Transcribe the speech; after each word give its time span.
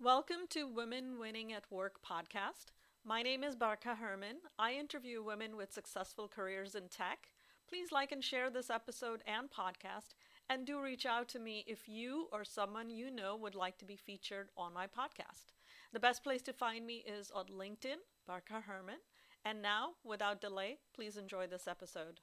Welcome 0.00 0.48
to 0.50 0.66
Women 0.66 1.20
Winning 1.20 1.52
at 1.52 1.70
Work 1.70 2.00
podcast. 2.04 2.72
My 3.04 3.22
name 3.22 3.44
is 3.44 3.54
Barkha 3.54 3.96
Herman. 3.96 4.38
I 4.58 4.72
interview 4.72 5.22
women 5.22 5.56
with 5.56 5.72
successful 5.72 6.26
careers 6.28 6.74
in 6.74 6.88
tech. 6.88 7.28
Please 7.68 7.92
like 7.92 8.10
and 8.10 8.22
share 8.22 8.50
this 8.50 8.70
episode 8.70 9.22
and 9.24 9.48
podcast, 9.48 10.14
and 10.50 10.66
do 10.66 10.82
reach 10.82 11.06
out 11.06 11.28
to 11.28 11.38
me 11.38 11.64
if 11.68 11.88
you 11.88 12.26
or 12.32 12.44
someone 12.44 12.90
you 12.90 13.08
know 13.08 13.36
would 13.36 13.54
like 13.54 13.78
to 13.78 13.84
be 13.84 13.96
featured 13.96 14.48
on 14.56 14.74
my 14.74 14.86
podcast. 14.88 15.54
The 15.92 16.00
best 16.00 16.24
place 16.24 16.42
to 16.42 16.52
find 16.52 16.84
me 16.84 17.04
is 17.06 17.30
on 17.30 17.46
LinkedIn, 17.46 18.02
Barkha 18.28 18.62
Herman. 18.66 18.98
And 19.44 19.62
now, 19.62 19.90
without 20.02 20.40
delay, 20.40 20.78
please 20.92 21.16
enjoy 21.16 21.46
this 21.46 21.68
episode. 21.68 22.20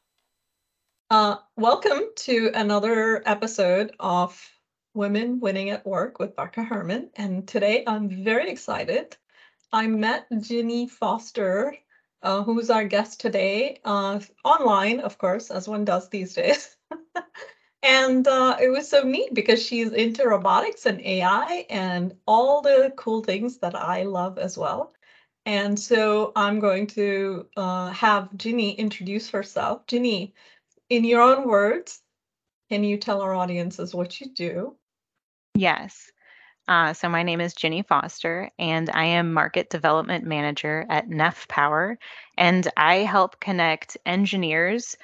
Uh, 1.09 1.38
welcome 1.55 2.01
to 2.17 2.51
another 2.53 3.23
episode 3.25 3.95
of 3.99 4.51
Women 4.93 5.39
Winning 5.39 5.69
at 5.69 5.85
Work 5.85 6.19
with 6.19 6.35
Barkha 6.35 6.63
Herman. 6.63 7.09
And 7.15 7.47
today 7.47 7.83
I'm 7.87 8.23
very 8.23 8.49
excited. 8.49 9.15
I 9.71 9.87
met 9.87 10.27
Ginny 10.41 10.87
Foster, 10.87 11.75
uh, 12.21 12.43
who's 12.43 12.69
our 12.69 12.83
guest 12.83 13.21
today, 13.21 13.79
uh, 13.85 14.19
online, 14.43 14.99
of 14.99 15.18
course, 15.18 15.49
as 15.49 15.68
one 15.68 15.85
does 15.85 16.09
these 16.09 16.33
days. 16.33 16.75
and 17.83 18.27
uh, 18.27 18.57
it 18.61 18.69
was 18.69 18.89
so 18.89 19.04
neat 19.04 19.33
because 19.33 19.65
she's 19.65 19.93
into 19.93 20.27
robotics 20.27 20.85
and 20.85 20.99
AI 21.01 21.65
and 21.69 22.13
all 22.27 22.61
the 22.61 22.93
cool 22.97 23.23
things 23.23 23.60
that 23.60 23.75
I 23.75 24.04
love 24.04 24.37
as 24.37 24.57
well. 24.57 24.93
And 25.46 25.79
so 25.79 26.33
I'm 26.35 26.60
going 26.60 26.87
to 26.87 27.47
uh, 27.57 27.89
have 27.91 28.35
Ginny 28.37 28.73
introduce 28.73 29.29
herself. 29.29 29.87
Ginny, 29.87 30.35
in 30.89 31.05
your 31.05 31.21
own 31.21 31.47
words, 31.47 32.02
can 32.69 32.83
you 32.83 32.97
tell 32.97 33.21
our 33.21 33.33
audiences 33.33 33.95
what 33.95 34.19
you 34.21 34.27
do? 34.33 34.75
Yes. 35.55 36.11
Uh, 36.67 36.94
so 36.94 37.09
my 37.09 37.23
name 37.23 37.41
is 37.41 37.53
Ginny 37.53 37.81
Foster, 37.81 38.50
and 38.58 38.89
I 38.89 39.05
am 39.05 39.33
Market 39.33 39.69
Development 39.69 40.23
Manager 40.23 40.85
at 40.89 41.09
Neff 41.09 41.47
Power, 41.47 41.97
and 42.38 42.67
I 42.77 42.97
help 42.97 43.39
connect 43.39 43.97
engineers 44.05 44.95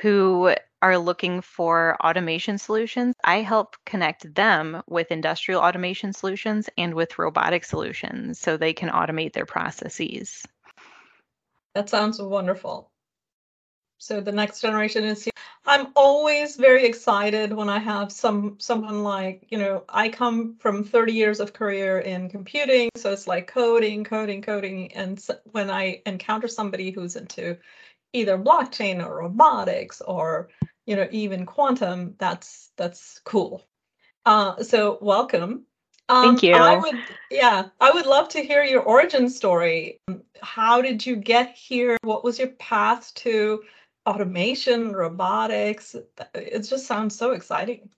who 0.00 0.54
are 0.82 0.96
looking 0.96 1.42
for 1.42 1.96
automation 2.02 2.56
solutions. 2.56 3.14
I 3.22 3.42
help 3.42 3.76
connect 3.84 4.34
them 4.34 4.82
with 4.86 5.10
industrial 5.10 5.60
automation 5.60 6.12
solutions 6.12 6.70
and 6.78 6.94
with 6.94 7.18
robotic 7.18 7.64
solutions 7.64 8.38
so 8.38 8.56
they 8.56 8.72
can 8.72 8.88
automate 8.88 9.34
their 9.34 9.46
processes. 9.46 10.46
That 11.74 11.90
sounds 11.90 12.20
wonderful. 12.20 12.90
So 14.00 14.18
the 14.22 14.32
next 14.32 14.62
generation 14.62 15.04
is 15.04 15.24
here. 15.24 15.32
I'm 15.66 15.88
always 15.94 16.56
very 16.56 16.86
excited 16.86 17.52
when 17.52 17.68
I 17.68 17.78
have 17.78 18.10
some 18.10 18.56
someone 18.58 19.02
like, 19.02 19.46
you 19.50 19.58
know, 19.58 19.84
I 19.90 20.08
come 20.08 20.56
from 20.58 20.84
30 20.84 21.12
years 21.12 21.38
of 21.38 21.52
career 21.52 21.98
in 21.98 22.30
computing, 22.30 22.88
so 22.96 23.12
it's 23.12 23.26
like 23.26 23.46
coding, 23.46 24.02
coding, 24.02 24.40
coding. 24.40 24.94
And 24.94 25.22
when 25.52 25.70
I 25.70 26.00
encounter 26.06 26.48
somebody 26.48 26.90
who's 26.90 27.14
into 27.14 27.58
either 28.14 28.38
blockchain 28.38 29.04
or 29.04 29.18
robotics 29.18 30.00
or, 30.00 30.48
you 30.86 30.96
know, 30.96 31.06
even 31.10 31.44
quantum, 31.44 32.14
that's 32.16 32.72
that's 32.78 33.20
cool. 33.26 33.68
Uh, 34.24 34.62
so 34.62 34.98
welcome. 35.02 35.66
Um, 36.08 36.22
Thank 36.22 36.42
you. 36.42 36.54
I 36.54 36.76
would, 36.76 36.96
yeah, 37.30 37.66
I 37.78 37.90
would 37.92 38.06
love 38.06 38.30
to 38.30 38.42
hear 38.42 38.64
your 38.64 38.82
origin 38.82 39.28
story. 39.28 40.00
How 40.42 40.80
did 40.80 41.04
you 41.04 41.16
get 41.16 41.54
here? 41.54 41.98
What 42.02 42.24
was 42.24 42.38
your 42.38 42.48
path 42.48 43.12
to 43.16 43.62
automation, 44.10 44.92
robotics. 44.92 45.94
It 46.34 46.60
just 46.60 46.86
sounds 46.86 47.16
so 47.16 47.30
exciting. 47.30 47.88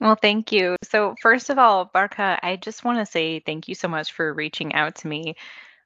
Well, 0.00 0.16
thank 0.16 0.52
you. 0.52 0.76
So, 0.84 1.14
first 1.20 1.50
of 1.50 1.58
all, 1.58 1.90
Barkha, 1.92 2.38
I 2.42 2.56
just 2.56 2.84
want 2.84 2.98
to 2.98 3.06
say 3.10 3.40
thank 3.40 3.68
you 3.68 3.74
so 3.74 3.88
much 3.88 4.12
for 4.12 4.32
reaching 4.32 4.74
out 4.74 4.96
to 4.96 5.08
me 5.08 5.34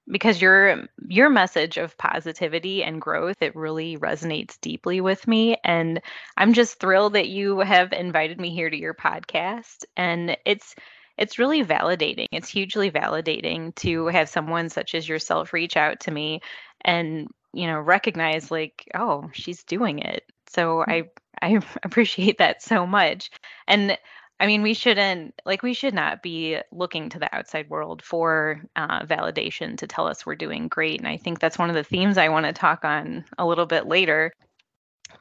because 0.09 0.41
your 0.41 0.85
your 1.09 1.29
message 1.29 1.79
of 1.79 1.99
positivity 1.99 2.85
and 2.85 3.01
growth 3.01 3.39
it 3.41 3.57
really 3.57 3.97
resonates 3.99 4.61
deeply 4.61 5.01
with 5.01 5.27
me 5.27 5.57
and 5.65 6.01
I'm 6.37 6.53
just 6.53 6.79
thrilled 6.79 7.15
that 7.15 7.29
you 7.29 7.59
have 7.59 7.93
invited 7.93 8.41
me 8.41 8.51
here 8.51 8.71
to 8.71 8.77
your 8.79 8.95
podcast 8.95 9.85
and 9.97 10.37
it's 10.45 10.77
it's 11.19 11.39
really 11.39 11.65
validating. 11.65 12.27
It's 12.31 12.49
hugely 12.49 12.91
validating 12.91 13.75
to 13.77 14.07
have 14.07 14.29
someone 14.29 14.69
such 14.69 14.95
as 14.95 15.09
yourself 15.09 15.53
reach 15.53 15.77
out 15.77 16.01
to 16.01 16.11
me 16.11 16.41
and 16.83 17.29
you 17.57 17.67
know 17.67 17.81
recognize 17.81 18.51
like 18.51 18.89
oh 18.95 19.31
she's 19.33 19.65
doing 19.65 19.99
it. 19.99 20.25
So 20.49 20.85
mm. 20.87 20.89
i 20.89 21.47
i 21.47 21.61
appreciate 21.83 22.39
that 22.39 22.63
so 22.63 22.87
much. 22.87 23.31
And 23.67 23.99
i 24.39 24.47
mean 24.47 24.63
we 24.63 24.75
shouldn't 24.75 25.35
like 25.47 25.63
we 25.63 25.75
should 25.75 25.95
not 25.95 26.23
be 26.23 26.59
looking 26.71 27.09
to 27.11 27.19
the 27.19 27.35
outside 27.35 27.71
world 27.71 28.03
for 28.03 28.61
uh, 28.77 29.05
validation 29.05 29.79
to 29.79 29.87
tell 29.87 30.07
us 30.07 30.27
we're 30.27 30.37
doing 30.37 30.69
great. 30.69 30.99
And 30.99 31.09
i 31.09 31.17
think 31.17 31.41
that's 31.41 31.59
one 31.59 31.71
of 31.71 31.77
the 31.77 31.85
themes 31.85 32.19
i 32.19 32.29
want 32.29 32.47
to 32.47 32.53
talk 32.53 32.85
on 32.85 33.25
a 33.39 33.47
little 33.47 33.67
bit 33.67 33.87
later. 33.87 34.33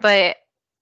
But 0.01 0.37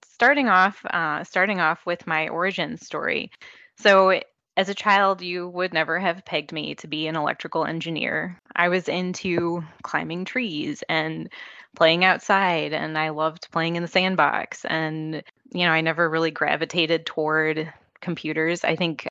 starting 0.06 0.48
off 0.48 0.84
uh, 0.86 1.24
starting 1.24 1.60
off 1.60 1.86
with 1.86 2.06
my 2.06 2.28
origin 2.28 2.76
story. 2.78 3.30
So 3.78 4.20
as 4.56 4.68
a 4.68 4.74
child, 4.74 5.20
you 5.20 5.48
would 5.48 5.72
never 5.72 5.98
have 5.98 6.24
pegged 6.24 6.52
me 6.52 6.74
to 6.76 6.86
be 6.86 7.06
an 7.06 7.16
electrical 7.16 7.64
engineer. 7.64 8.40
I 8.54 8.68
was 8.68 8.88
into 8.88 9.64
climbing 9.82 10.24
trees 10.24 10.84
and 10.88 11.28
playing 11.74 12.04
outside, 12.04 12.72
and 12.72 12.96
I 12.96 13.08
loved 13.10 13.50
playing 13.50 13.76
in 13.76 13.82
the 13.82 13.88
sandbox. 13.88 14.64
And, 14.64 15.22
you 15.52 15.64
know, 15.64 15.72
I 15.72 15.80
never 15.80 16.08
really 16.08 16.30
gravitated 16.30 17.04
toward 17.04 17.72
computers. 18.00 18.64
I 18.64 18.76
think 18.76 19.08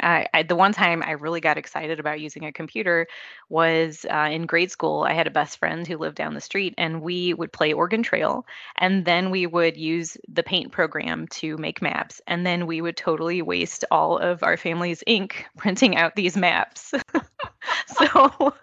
I, 0.00 0.26
I, 0.32 0.42
the 0.42 0.56
one 0.56 0.72
time 0.72 1.02
I 1.02 1.12
really 1.12 1.40
got 1.40 1.58
excited 1.58 2.00
about 2.00 2.20
using 2.20 2.44
a 2.44 2.52
computer 2.52 3.06
was 3.48 4.06
uh, 4.10 4.28
in 4.30 4.46
grade 4.46 4.70
school. 4.70 5.02
I 5.02 5.12
had 5.12 5.26
a 5.26 5.30
best 5.30 5.58
friend 5.58 5.86
who 5.86 5.96
lived 5.96 6.16
down 6.16 6.34
the 6.34 6.40
street, 6.40 6.74
and 6.78 7.02
we 7.02 7.34
would 7.34 7.52
play 7.52 7.72
Oregon 7.72 8.02
Trail, 8.02 8.46
and 8.76 9.04
then 9.04 9.30
we 9.30 9.46
would 9.46 9.76
use 9.76 10.16
the 10.28 10.42
Paint 10.42 10.72
program 10.72 11.28
to 11.28 11.56
make 11.56 11.82
maps, 11.82 12.20
and 12.26 12.46
then 12.46 12.66
we 12.66 12.80
would 12.80 12.96
totally 12.96 13.42
waste 13.42 13.84
all 13.90 14.18
of 14.18 14.42
our 14.42 14.56
family's 14.56 15.04
ink 15.06 15.46
printing 15.56 15.96
out 15.96 16.16
these 16.16 16.36
maps. 16.36 16.94
so 17.86 18.54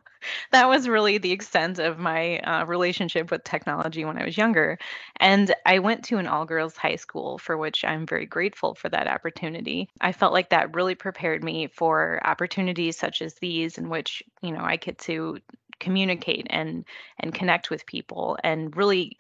that 0.51 0.67
was 0.67 0.87
really 0.87 1.17
the 1.17 1.31
extent 1.31 1.79
of 1.79 1.99
my 1.99 2.39
uh, 2.39 2.65
relationship 2.65 3.31
with 3.31 3.43
technology 3.43 4.05
when 4.05 4.17
I 4.17 4.25
was 4.25 4.37
younger. 4.37 4.77
And 5.19 5.53
I 5.65 5.79
went 5.79 6.03
to 6.05 6.17
an 6.17 6.27
all 6.27 6.45
girls 6.45 6.77
high 6.77 6.95
school, 6.95 7.37
for 7.37 7.57
which 7.57 7.83
I'm 7.83 8.05
very 8.05 8.25
grateful 8.25 8.75
for 8.75 8.89
that 8.89 9.07
opportunity. 9.07 9.89
I 10.01 10.11
felt 10.11 10.33
like 10.33 10.49
that 10.49 10.75
really 10.75 10.95
prepared 10.95 11.43
me 11.43 11.67
for 11.67 12.21
opportunities 12.25 12.97
such 12.97 13.21
as 13.21 13.35
these, 13.35 13.77
in 13.77 13.89
which, 13.89 14.23
you 14.41 14.51
know, 14.51 14.61
I 14.61 14.75
get 14.77 14.97
to 14.99 15.39
communicate 15.79 16.47
and 16.49 16.85
and 17.19 17.33
connect 17.33 17.69
with 17.69 17.85
people 17.85 18.37
and 18.43 18.75
really 18.75 19.17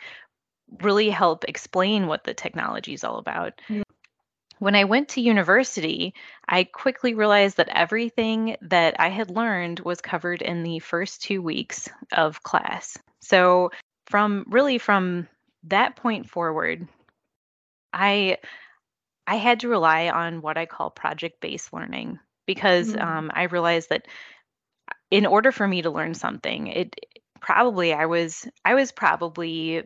really 0.81 1.09
help 1.09 1.45
explain 1.45 2.07
what 2.07 2.23
the 2.23 2.33
technology 2.33 2.93
is 2.93 3.03
all 3.03 3.17
about. 3.17 3.53
When 4.59 4.75
I 4.75 4.85
went 4.85 5.09
to 5.09 5.21
university, 5.21 6.13
I 6.47 6.63
quickly 6.63 7.13
realized 7.13 7.57
that 7.57 7.69
everything 7.69 8.57
that 8.61 8.95
I 8.99 9.09
had 9.09 9.29
learned 9.29 9.79
was 9.81 10.01
covered 10.01 10.41
in 10.41 10.63
the 10.63 10.79
first 10.79 11.21
two 11.21 11.41
weeks 11.41 11.89
of 12.11 12.43
class. 12.43 12.97
So, 13.21 13.71
from 14.07 14.45
really 14.47 14.77
from 14.77 15.27
that 15.63 15.95
point 15.95 16.29
forward, 16.29 16.87
I 17.93 18.37
I 19.27 19.35
had 19.35 19.59
to 19.61 19.69
rely 19.69 20.09
on 20.09 20.41
what 20.41 20.57
I 20.57 20.65
call 20.65 20.89
project-based 20.89 21.73
learning 21.73 22.19
because 22.45 22.93
mm-hmm. 22.93 23.05
um, 23.05 23.31
I 23.33 23.43
realized 23.43 23.89
that 23.89 24.07
in 25.11 25.25
order 25.25 25.51
for 25.51 25.67
me 25.67 25.81
to 25.81 25.91
learn 25.91 26.13
something, 26.13 26.67
it 26.67 26.95
probably 27.39 27.93
I 27.93 28.05
was 28.05 28.47
I 28.65 28.75
was 28.75 28.91
probably 28.91 29.83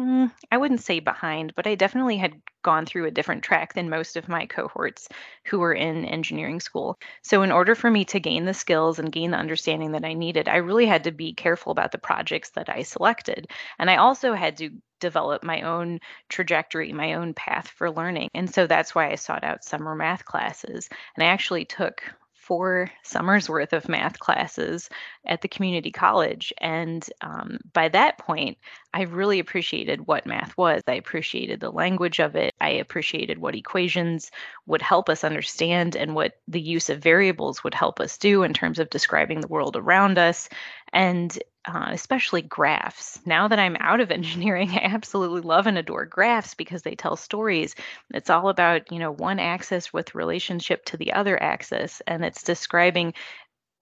Mm, 0.00 0.32
I 0.50 0.56
wouldn't 0.56 0.80
say 0.80 1.00
behind, 1.00 1.54
but 1.54 1.66
I 1.66 1.74
definitely 1.74 2.16
had 2.16 2.40
gone 2.62 2.86
through 2.86 3.06
a 3.06 3.10
different 3.10 3.42
track 3.44 3.74
than 3.74 3.88
most 3.90 4.16
of 4.16 4.28
my 4.28 4.46
cohorts 4.46 5.08
who 5.46 5.58
were 5.58 5.72
in 5.74 6.04
engineering 6.06 6.60
school. 6.60 6.98
So, 7.22 7.42
in 7.42 7.52
order 7.52 7.74
for 7.74 7.90
me 7.90 8.04
to 8.06 8.20
gain 8.20 8.44
the 8.44 8.54
skills 8.54 8.98
and 8.98 9.12
gain 9.12 9.30
the 9.30 9.36
understanding 9.38 9.92
that 9.92 10.04
I 10.04 10.14
needed, 10.14 10.48
I 10.48 10.56
really 10.56 10.86
had 10.86 11.04
to 11.04 11.12
be 11.12 11.34
careful 11.34 11.72
about 11.72 11.92
the 11.92 11.98
projects 11.98 12.50
that 12.50 12.68
I 12.70 12.82
selected. 12.82 13.50
And 13.78 13.90
I 13.90 13.96
also 13.96 14.32
had 14.34 14.56
to 14.58 14.70
develop 15.00 15.42
my 15.44 15.62
own 15.62 16.00
trajectory, 16.28 16.92
my 16.92 17.14
own 17.14 17.34
path 17.34 17.68
for 17.68 17.90
learning. 17.90 18.28
And 18.34 18.52
so 18.52 18.66
that's 18.66 18.94
why 18.94 19.10
I 19.10 19.16
sought 19.16 19.44
out 19.44 19.64
summer 19.64 19.94
math 19.94 20.24
classes. 20.24 20.88
And 21.16 21.24
I 21.24 21.28
actually 21.28 21.64
took 21.66 22.02
four 22.42 22.90
summers 23.04 23.48
worth 23.48 23.72
of 23.72 23.88
math 23.88 24.18
classes 24.18 24.90
at 25.24 25.40
the 25.42 25.48
community 25.48 25.92
college. 25.92 26.52
And 26.58 27.08
um, 27.20 27.58
by 27.72 27.88
that 27.90 28.18
point, 28.18 28.58
I 28.92 29.02
really 29.02 29.38
appreciated 29.38 30.06
what 30.06 30.26
math 30.26 30.56
was. 30.56 30.82
I 30.88 30.94
appreciated 30.94 31.60
the 31.60 31.70
language 31.70 32.18
of 32.18 32.34
it. 32.34 32.52
I 32.60 32.70
appreciated 32.70 33.38
what 33.38 33.54
equations 33.54 34.30
would 34.66 34.82
help 34.82 35.08
us 35.08 35.22
understand 35.22 35.94
and 35.94 36.14
what 36.16 36.40
the 36.48 36.60
use 36.60 36.90
of 36.90 36.98
variables 36.98 37.62
would 37.62 37.74
help 37.74 38.00
us 38.00 38.18
do 38.18 38.42
in 38.42 38.52
terms 38.52 38.80
of 38.80 38.90
describing 38.90 39.40
the 39.40 39.48
world 39.48 39.76
around 39.76 40.18
us. 40.18 40.48
And 40.92 41.36
uh, 41.64 41.88
especially 41.90 42.42
graphs. 42.42 43.20
Now 43.24 43.48
that 43.48 43.58
I'm 43.58 43.76
out 43.78 44.00
of 44.00 44.10
engineering, 44.10 44.70
I 44.70 44.80
absolutely 44.82 45.42
love 45.42 45.66
and 45.66 45.78
adore 45.78 46.06
graphs 46.06 46.54
because 46.54 46.82
they 46.82 46.94
tell 46.94 47.16
stories. 47.16 47.74
It's 48.12 48.30
all 48.30 48.48
about, 48.48 48.90
you 48.92 48.98
know, 48.98 49.12
one 49.12 49.38
axis 49.38 49.92
with 49.92 50.14
relationship 50.14 50.84
to 50.86 50.96
the 50.96 51.12
other 51.12 51.40
axis, 51.40 52.02
and 52.06 52.24
it's 52.24 52.42
describing 52.42 53.14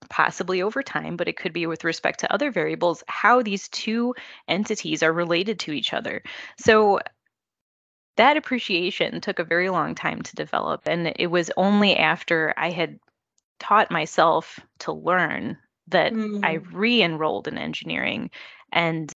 possibly 0.08 0.62
over 0.62 0.82
time, 0.82 1.16
but 1.16 1.28
it 1.28 1.36
could 1.36 1.52
be 1.52 1.66
with 1.66 1.84
respect 1.84 2.20
to 2.20 2.32
other 2.32 2.50
variables, 2.50 3.04
how 3.06 3.42
these 3.42 3.68
two 3.68 4.14
entities 4.48 5.02
are 5.02 5.12
related 5.12 5.58
to 5.60 5.72
each 5.72 5.92
other. 5.92 6.22
So 6.58 7.00
that 8.16 8.36
appreciation 8.36 9.20
took 9.20 9.38
a 9.38 9.44
very 9.44 9.70
long 9.70 9.94
time 9.94 10.22
to 10.22 10.36
develop. 10.36 10.82
And 10.86 11.12
it 11.16 11.28
was 11.28 11.50
only 11.56 11.96
after 11.96 12.52
I 12.56 12.70
had 12.70 12.98
taught 13.58 13.90
myself 13.90 14.58
to 14.80 14.92
learn 14.92 15.58
that 15.90 16.12
mm. 16.12 16.44
I 16.44 16.54
re-enrolled 16.54 17.48
in 17.48 17.58
engineering 17.58 18.30
and 18.72 19.12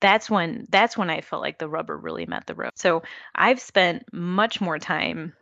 that's 0.00 0.30
when 0.30 0.66
that's 0.70 0.96
when 0.96 1.10
I 1.10 1.20
felt 1.20 1.42
like 1.42 1.58
the 1.58 1.68
rubber 1.68 1.96
really 1.96 2.24
met 2.24 2.46
the 2.46 2.54
road. 2.54 2.72
So 2.74 3.02
I've 3.34 3.60
spent 3.60 4.04
much 4.12 4.60
more 4.60 4.78
time 4.78 5.34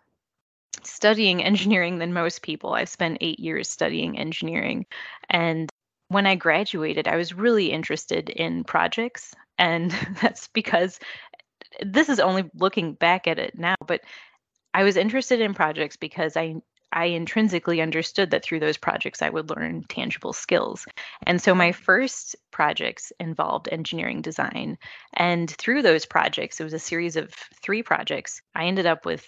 studying 0.83 1.43
engineering 1.45 1.99
than 1.99 2.13
most 2.13 2.43
people. 2.43 2.75
I've 2.75 2.89
spent 2.89 3.19
8 3.21 3.39
years 3.39 3.69
studying 3.69 4.19
engineering 4.19 4.87
and 5.31 5.71
when 6.09 6.27
I 6.27 6.37
graduated, 6.37 7.07
I 7.07 7.17
was 7.17 7.35
really 7.35 7.71
interested 7.71 8.31
in 8.31 8.65
projects 8.65 9.35
and 9.59 9.91
that's 10.23 10.49
because 10.49 10.99
this 11.85 12.09
is 12.09 12.21
only 12.21 12.51
looking 12.55 12.95
back 12.95 13.27
at 13.27 13.39
it 13.39 13.59
now, 13.59 13.77
but 13.87 14.01
I 14.75 14.85
was 14.85 14.97
interested 14.97 15.41
in 15.41 15.55
projects 15.55 15.97
because 15.97 16.37
I 16.37 16.57
I 16.93 17.07
intrinsically 17.07 17.81
understood 17.81 18.31
that 18.31 18.45
through 18.45 18.61
those 18.61 18.77
projects 18.77 19.23
I 19.23 19.31
would 19.31 19.51
learn 19.51 19.85
tangible 19.89 20.33
skills. 20.33 20.87
And 21.27 21.41
so 21.41 21.55
my 21.55 21.73
first 21.73 22.37
projects 22.51 23.13
involved 23.21 23.69
engineering 23.71 24.23
design. 24.23 24.79
And 25.15 25.51
through 25.51 25.83
those 25.83 26.07
projects, 26.07 26.61
it 26.61 26.65
was 26.65 26.73
a 26.73 26.79
series 26.79 27.17
of 27.17 27.33
three 27.63 27.83
projects, 27.83 28.41
I 28.55 28.67
ended 28.67 28.87
up 28.87 29.05
with 29.05 29.27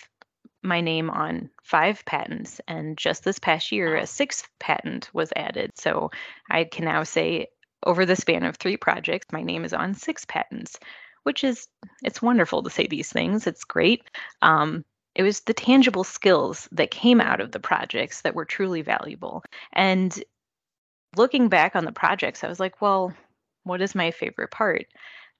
my 0.62 0.80
name 0.80 1.10
on 1.10 1.50
five 1.62 2.04
patents. 2.04 2.60
And 2.68 2.98
just 2.98 3.24
this 3.24 3.38
past 3.38 3.72
year, 3.72 3.96
a 3.96 4.06
sixth 4.06 4.48
patent 4.58 5.10
was 5.12 5.32
added. 5.36 5.70
So 5.74 6.10
I 6.50 6.64
can 6.64 6.84
now 6.84 7.02
say 7.02 7.48
over 7.86 8.04
the 8.04 8.16
span 8.16 8.44
of 8.44 8.56
three 8.56 8.76
projects, 8.76 9.26
my 9.32 9.42
name 9.42 9.64
is 9.64 9.72
on 9.72 9.94
six 9.94 10.24
patents, 10.26 10.78
which 11.22 11.44
is, 11.44 11.66
it's 12.02 12.20
wonderful 12.20 12.62
to 12.62 12.70
say 12.70 12.86
these 12.86 13.10
things. 13.10 13.46
It's 13.46 13.64
great. 13.64 14.02
Um, 14.42 14.84
it 15.14 15.22
was 15.22 15.40
the 15.40 15.54
tangible 15.54 16.04
skills 16.04 16.68
that 16.72 16.90
came 16.90 17.20
out 17.20 17.40
of 17.40 17.52
the 17.52 17.60
projects 17.60 18.22
that 18.22 18.34
were 18.34 18.44
truly 18.44 18.82
valuable. 18.82 19.42
And 19.72 20.22
looking 21.16 21.48
back 21.48 21.74
on 21.74 21.84
the 21.84 21.92
projects, 21.92 22.44
I 22.44 22.48
was 22.48 22.60
like, 22.60 22.80
well, 22.80 23.12
what 23.64 23.82
is 23.82 23.94
my 23.94 24.10
favorite 24.10 24.50
part? 24.50 24.86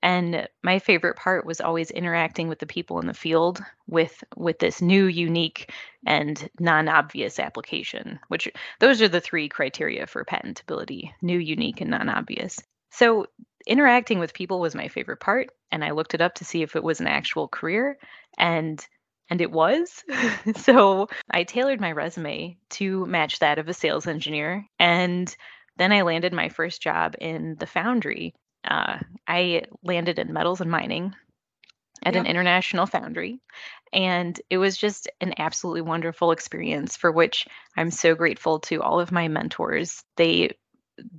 And 0.02 0.48
my 0.62 0.78
favorite 0.78 1.16
part 1.16 1.44
was 1.44 1.60
always 1.60 1.90
interacting 1.90 2.48
with 2.48 2.58
the 2.58 2.66
people 2.66 3.00
in 3.00 3.06
the 3.06 3.14
field 3.14 3.62
with 3.86 4.24
with 4.34 4.58
this 4.58 4.80
new, 4.80 5.04
unique, 5.06 5.70
and 6.06 6.48
non-obvious 6.58 7.38
application. 7.38 8.18
Which 8.28 8.48
those 8.78 9.02
are 9.02 9.08
the 9.08 9.20
three 9.20 9.48
criteria 9.50 10.06
for 10.06 10.24
patentability: 10.24 11.12
new, 11.20 11.38
unique, 11.38 11.82
and 11.82 11.90
non-obvious. 11.90 12.58
So 12.90 13.26
interacting 13.66 14.18
with 14.18 14.32
people 14.32 14.58
was 14.58 14.74
my 14.74 14.88
favorite 14.88 15.20
part, 15.20 15.50
and 15.70 15.84
I 15.84 15.90
looked 15.90 16.14
it 16.14 16.22
up 16.22 16.34
to 16.36 16.46
see 16.46 16.62
if 16.62 16.76
it 16.76 16.82
was 16.82 17.00
an 17.00 17.06
actual 17.06 17.46
career. 17.46 17.98
And 18.38 18.84
and 19.30 19.40
it 19.40 19.50
was. 19.50 20.04
so 20.56 21.08
I 21.30 21.44
tailored 21.44 21.80
my 21.80 21.92
resume 21.92 22.58
to 22.70 23.06
match 23.06 23.38
that 23.38 23.58
of 23.58 23.68
a 23.68 23.74
sales 23.74 24.06
engineer. 24.06 24.66
And 24.78 25.34
then 25.76 25.92
I 25.92 26.02
landed 26.02 26.32
my 26.32 26.48
first 26.48 26.82
job 26.82 27.14
in 27.20 27.54
the 27.58 27.66
foundry. 27.66 28.34
Uh, 28.64 28.98
I 29.26 29.62
landed 29.82 30.18
in 30.18 30.32
metals 30.32 30.60
and 30.60 30.70
mining 30.70 31.14
at 32.02 32.14
yep. 32.14 32.24
an 32.24 32.30
international 32.30 32.86
foundry. 32.86 33.40
And 33.92 34.40
it 34.50 34.58
was 34.58 34.76
just 34.76 35.08
an 35.20 35.34
absolutely 35.38 35.82
wonderful 35.82 36.32
experience 36.32 36.96
for 36.96 37.10
which 37.10 37.46
I'm 37.76 37.90
so 37.90 38.14
grateful 38.14 38.60
to 38.60 38.82
all 38.82 39.00
of 39.00 39.12
my 39.12 39.28
mentors. 39.28 40.02
They 40.16 40.56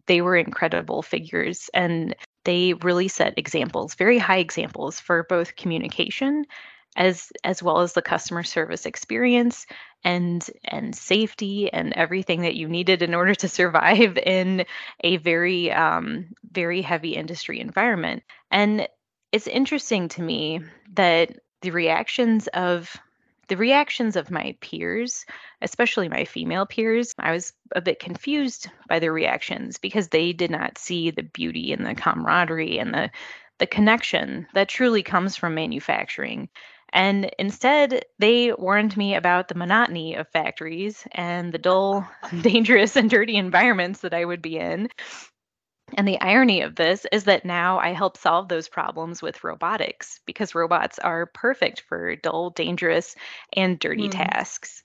they 0.06 0.22
were 0.22 0.36
incredible 0.36 1.02
figures 1.02 1.69
and 1.74 2.16
they 2.44 2.74
really 2.74 3.08
set 3.08 3.34
examples, 3.38 3.96
very 3.96 4.19
high 4.19 4.38
examples 4.38 5.00
for 5.00 5.24
both 5.24 5.56
communication 5.56 6.46
as 6.95 7.31
as 7.43 7.63
well 7.63 7.79
as 7.79 7.93
the 7.93 8.01
customer 8.01 8.43
service 8.43 8.85
experience 8.85 9.65
and 10.03 10.49
and 10.65 10.95
safety 10.95 11.71
and 11.71 11.93
everything 11.93 12.41
that 12.41 12.55
you 12.55 12.67
needed 12.67 13.01
in 13.01 13.13
order 13.13 13.33
to 13.33 13.47
survive 13.59 14.17
in 14.17 14.65
a 15.01 15.17
very 15.17 15.71
um, 15.71 16.27
very 16.51 16.81
heavy 16.81 17.15
industry 17.15 17.59
environment 17.59 18.23
and 18.51 18.88
it's 19.31 19.47
interesting 19.47 20.09
to 20.09 20.21
me 20.21 20.59
that 20.93 21.38
the 21.61 21.71
reactions 21.71 22.47
of 22.47 22.97
the 23.47 23.57
reactions 23.57 24.15
of 24.15 24.31
my 24.31 24.55
peers, 24.61 25.25
especially 25.61 26.07
my 26.07 26.23
female 26.23 26.65
peers, 26.65 27.13
I 27.19 27.31
was 27.31 27.51
a 27.75 27.81
bit 27.81 27.99
confused 27.99 28.69
by 28.88 28.99
their 28.99 29.11
reactions 29.11 29.77
because 29.77 30.07
they 30.07 30.31
did 30.31 30.51
not 30.51 30.77
see 30.77 31.11
the 31.11 31.23
beauty 31.23 31.73
and 31.73 31.85
the 31.85 31.93
camaraderie 31.93 32.79
and 32.79 32.93
the 32.93 33.11
the 33.59 33.67
connection 33.67 34.47
that 34.53 34.69
truly 34.69 35.03
comes 35.03 35.35
from 35.35 35.53
manufacturing. 35.53 36.49
And 36.93 37.31
instead, 37.39 38.05
they 38.19 38.51
warned 38.53 38.97
me 38.97 39.15
about 39.15 39.47
the 39.47 39.55
monotony 39.55 40.15
of 40.15 40.27
factories 40.29 41.07
and 41.11 41.53
the 41.53 41.57
dull, 41.57 42.09
dangerous, 42.41 42.95
and 42.95 43.09
dirty 43.09 43.38
environments 43.38 44.01
that 44.01 44.13
I 44.13 44.25
would 44.25 44.41
be 44.41 44.57
in. 44.57 44.89
And 45.97 46.07
the 46.07 46.21
irony 46.21 46.61
of 46.61 46.75
this 46.75 47.05
is 47.11 47.25
that 47.25 47.43
now 47.43 47.79
I 47.79 47.89
help 47.89 48.15
solve 48.15 48.47
those 48.47 48.69
problems 48.69 49.21
with 49.21 49.43
robotics 49.43 50.21
because 50.25 50.55
robots 50.55 50.99
are 50.99 51.25
perfect 51.25 51.81
for 51.81 52.15
dull, 52.15 52.51
dangerous, 52.51 53.15
and 53.53 53.77
dirty 53.77 54.07
mm. 54.07 54.11
tasks. 54.11 54.83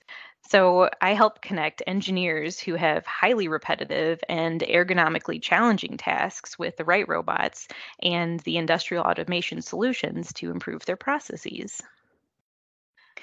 So 0.49 0.89
I 1.01 1.13
help 1.13 1.41
connect 1.41 1.83
engineers 1.87 2.59
who 2.59 2.75
have 2.75 3.05
highly 3.05 3.49
repetitive 3.49 4.21
and 4.29 4.61
ergonomically 4.61 5.41
challenging 5.41 5.97
tasks 5.97 6.57
with 6.57 6.77
the 6.77 6.85
right 6.85 7.07
robots 7.07 7.67
and 8.01 8.39
the 8.41 8.57
industrial 8.57 9.03
automation 9.03 9.61
solutions 9.61 10.31
to 10.33 10.51
improve 10.51 10.85
their 10.85 10.95
processes. 10.95 11.81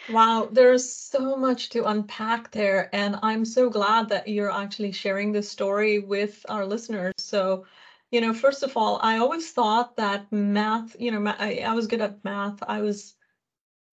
Wow, 0.07 0.49
there's 0.53 0.91
so 0.93 1.37
much 1.37 1.71
to 1.71 1.85
unpack 1.87 2.51
there, 2.51 2.95
and 2.95 3.19
I'm 3.23 3.45
so 3.45 3.71
glad 3.71 4.09
that 4.11 4.29
you're 4.29 4.51
actually 4.53 4.93
sharing 4.93 5.33
this 5.33 5.49
story 5.51 5.99
with 5.99 6.45
our 6.49 6.67
listeners. 6.67 7.15
So, 7.19 7.65
you 8.11 8.21
know, 8.21 8.35
first 8.35 8.63
of 8.63 8.77
all, 8.77 8.99
I 9.03 9.17
always 9.17 9.51
thought 9.53 9.97
that 9.97 10.31
math, 10.31 10.95
you 11.01 11.11
know, 11.11 11.35
I, 11.39 11.65
I 11.67 11.73
was 11.73 11.87
good 11.87 12.03
at 12.03 12.23
math. 12.23 12.63
I 12.63 12.83
was 12.83 13.17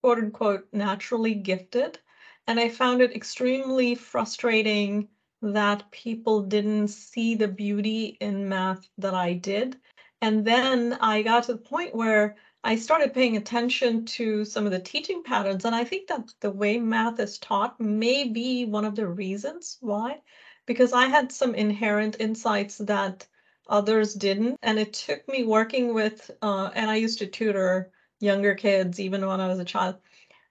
quote 0.01 0.17
unquote 0.17 0.67
naturally 0.73 1.33
gifted, 1.33 1.99
and 2.47 2.59
I 2.59 2.67
found 2.69 3.01
it 3.01 3.15
extremely 3.15 3.95
frustrating 3.95 5.07
that 5.41 5.89
people 5.91 6.41
didn't 6.41 6.89
see 6.89 7.35
the 7.35 7.47
beauty 7.47 8.17
in 8.19 8.49
math 8.49 8.89
that 8.97 9.13
I 9.13 9.33
did. 9.33 9.79
And 10.21 10.45
then 10.45 10.93
I 11.01 11.21
got 11.23 11.45
to 11.45 11.53
the 11.53 11.57
point 11.59 11.95
where 11.95 12.35
I 12.63 12.75
started 12.75 13.13
paying 13.13 13.37
attention 13.37 14.05
to 14.05 14.45
some 14.45 14.65
of 14.65 14.71
the 14.71 14.79
teaching 14.79 15.23
patterns, 15.23 15.65
and 15.65 15.73
I 15.73 15.83
think 15.83 16.07
that 16.07 16.31
the 16.41 16.51
way 16.51 16.77
math 16.77 17.19
is 17.19 17.39
taught 17.39 17.79
may 17.79 18.27
be 18.27 18.65
one 18.65 18.85
of 18.85 18.95
the 18.95 19.07
reasons 19.07 19.77
why, 19.81 20.21
because 20.67 20.93
I 20.93 21.07
had 21.07 21.31
some 21.31 21.55
inherent 21.55 22.17
insights 22.19 22.77
that 22.77 23.27
others 23.67 24.13
didn't, 24.13 24.59
and 24.61 24.77
it 24.77 24.93
took 24.93 25.27
me 25.27 25.43
working 25.43 25.95
with, 25.95 26.29
uh, 26.43 26.69
and 26.75 26.91
I 26.91 26.97
used 26.97 27.19
to 27.19 27.27
tutor 27.27 27.91
younger 28.19 28.53
kids 28.53 28.99
even 28.99 29.25
when 29.25 29.41
I 29.41 29.47
was 29.47 29.59
a 29.59 29.65
child, 29.65 29.95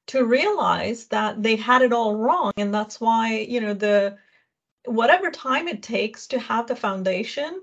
to 0.06 0.24
realize 0.24 1.06
that 1.06 1.40
they 1.40 1.54
had 1.54 1.82
it 1.82 1.92
all 1.92 2.16
wrong, 2.16 2.50
and 2.56 2.74
that's 2.74 3.00
why 3.00 3.36
you 3.38 3.60
know 3.60 3.74
the 3.74 4.18
whatever 4.84 5.30
time 5.30 5.68
it 5.68 5.82
takes 5.82 6.26
to 6.28 6.40
have 6.40 6.66
the 6.66 6.74
foundation 6.74 7.60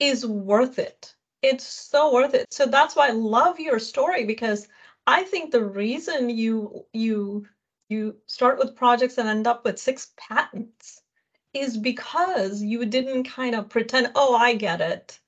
is 0.00 0.26
worth 0.26 0.80
it 0.80 1.13
it's 1.44 1.66
so 1.66 2.12
worth 2.12 2.34
it. 2.34 2.46
So 2.52 2.66
that's 2.66 2.96
why 2.96 3.08
I 3.08 3.12
love 3.12 3.60
your 3.60 3.78
story 3.78 4.24
because 4.24 4.66
I 5.06 5.22
think 5.24 5.50
the 5.50 5.64
reason 5.64 6.30
you 6.30 6.86
you 6.92 7.46
you 7.90 8.16
start 8.26 8.58
with 8.58 8.76
projects 8.76 9.18
and 9.18 9.28
end 9.28 9.46
up 9.46 9.64
with 9.64 9.78
six 9.78 10.12
patents 10.16 11.02
is 11.52 11.76
because 11.76 12.62
you 12.62 12.86
didn't 12.86 13.24
kind 13.24 13.54
of 13.54 13.68
pretend, 13.68 14.10
oh, 14.14 14.34
I 14.34 14.54
get 14.54 14.80
it. 14.80 15.20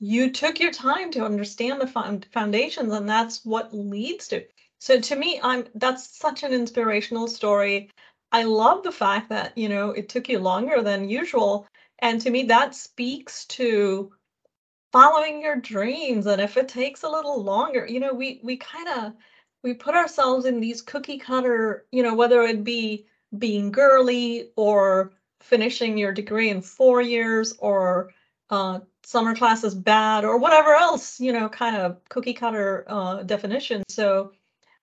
You 0.00 0.30
took 0.30 0.58
your 0.58 0.72
time 0.72 1.10
to 1.12 1.24
understand 1.24 1.80
the 1.80 2.22
foundations, 2.32 2.92
and 2.92 3.08
that's 3.08 3.44
what 3.44 3.74
leads 3.74 4.28
to. 4.28 4.44
So 4.80 5.00
to 5.00 5.16
me, 5.16 5.40
I'm 5.42 5.66
that's 5.74 6.16
such 6.18 6.42
an 6.44 6.52
inspirational 6.52 7.26
story. 7.28 7.90
I 8.32 8.44
love 8.44 8.82
the 8.84 8.92
fact 8.92 9.28
that 9.30 9.56
you 9.58 9.68
know 9.68 9.90
it 9.90 10.08
took 10.08 10.28
you 10.28 10.38
longer 10.38 10.82
than 10.82 11.08
usual, 11.10 11.66
and 11.98 12.20
to 12.22 12.30
me 12.30 12.44
that 12.44 12.74
speaks 12.74 13.44
to 13.46 14.12
following 14.98 15.40
your 15.40 15.56
dreams 15.56 16.26
and 16.26 16.40
if 16.40 16.56
it 16.56 16.68
takes 16.68 17.02
a 17.02 17.08
little 17.08 17.42
longer 17.42 17.86
you 17.86 18.00
know 18.00 18.12
we 18.12 18.40
we 18.42 18.56
kind 18.56 18.88
of 18.88 19.12
we 19.62 19.72
put 19.72 19.94
ourselves 19.94 20.44
in 20.44 20.60
these 20.60 20.82
cookie 20.82 21.18
cutter 21.18 21.86
you 21.92 22.02
know 22.02 22.14
whether 22.14 22.42
it 22.42 22.64
be 22.64 23.06
being 23.36 23.70
girly 23.70 24.50
or 24.56 25.12
finishing 25.40 25.98
your 25.98 26.12
degree 26.12 26.48
in 26.50 26.60
four 26.60 27.00
years 27.00 27.54
or 27.58 28.10
uh, 28.50 28.80
summer 29.04 29.34
class 29.34 29.64
is 29.64 29.74
bad 29.74 30.24
or 30.24 30.38
whatever 30.38 30.74
else, 30.74 31.20
you 31.20 31.32
know, 31.32 31.48
kind 31.48 31.76
of 31.76 31.98
cookie 32.08 32.32
cutter 32.32 32.84
uh, 32.88 33.22
definition. 33.22 33.82
So, 33.88 34.32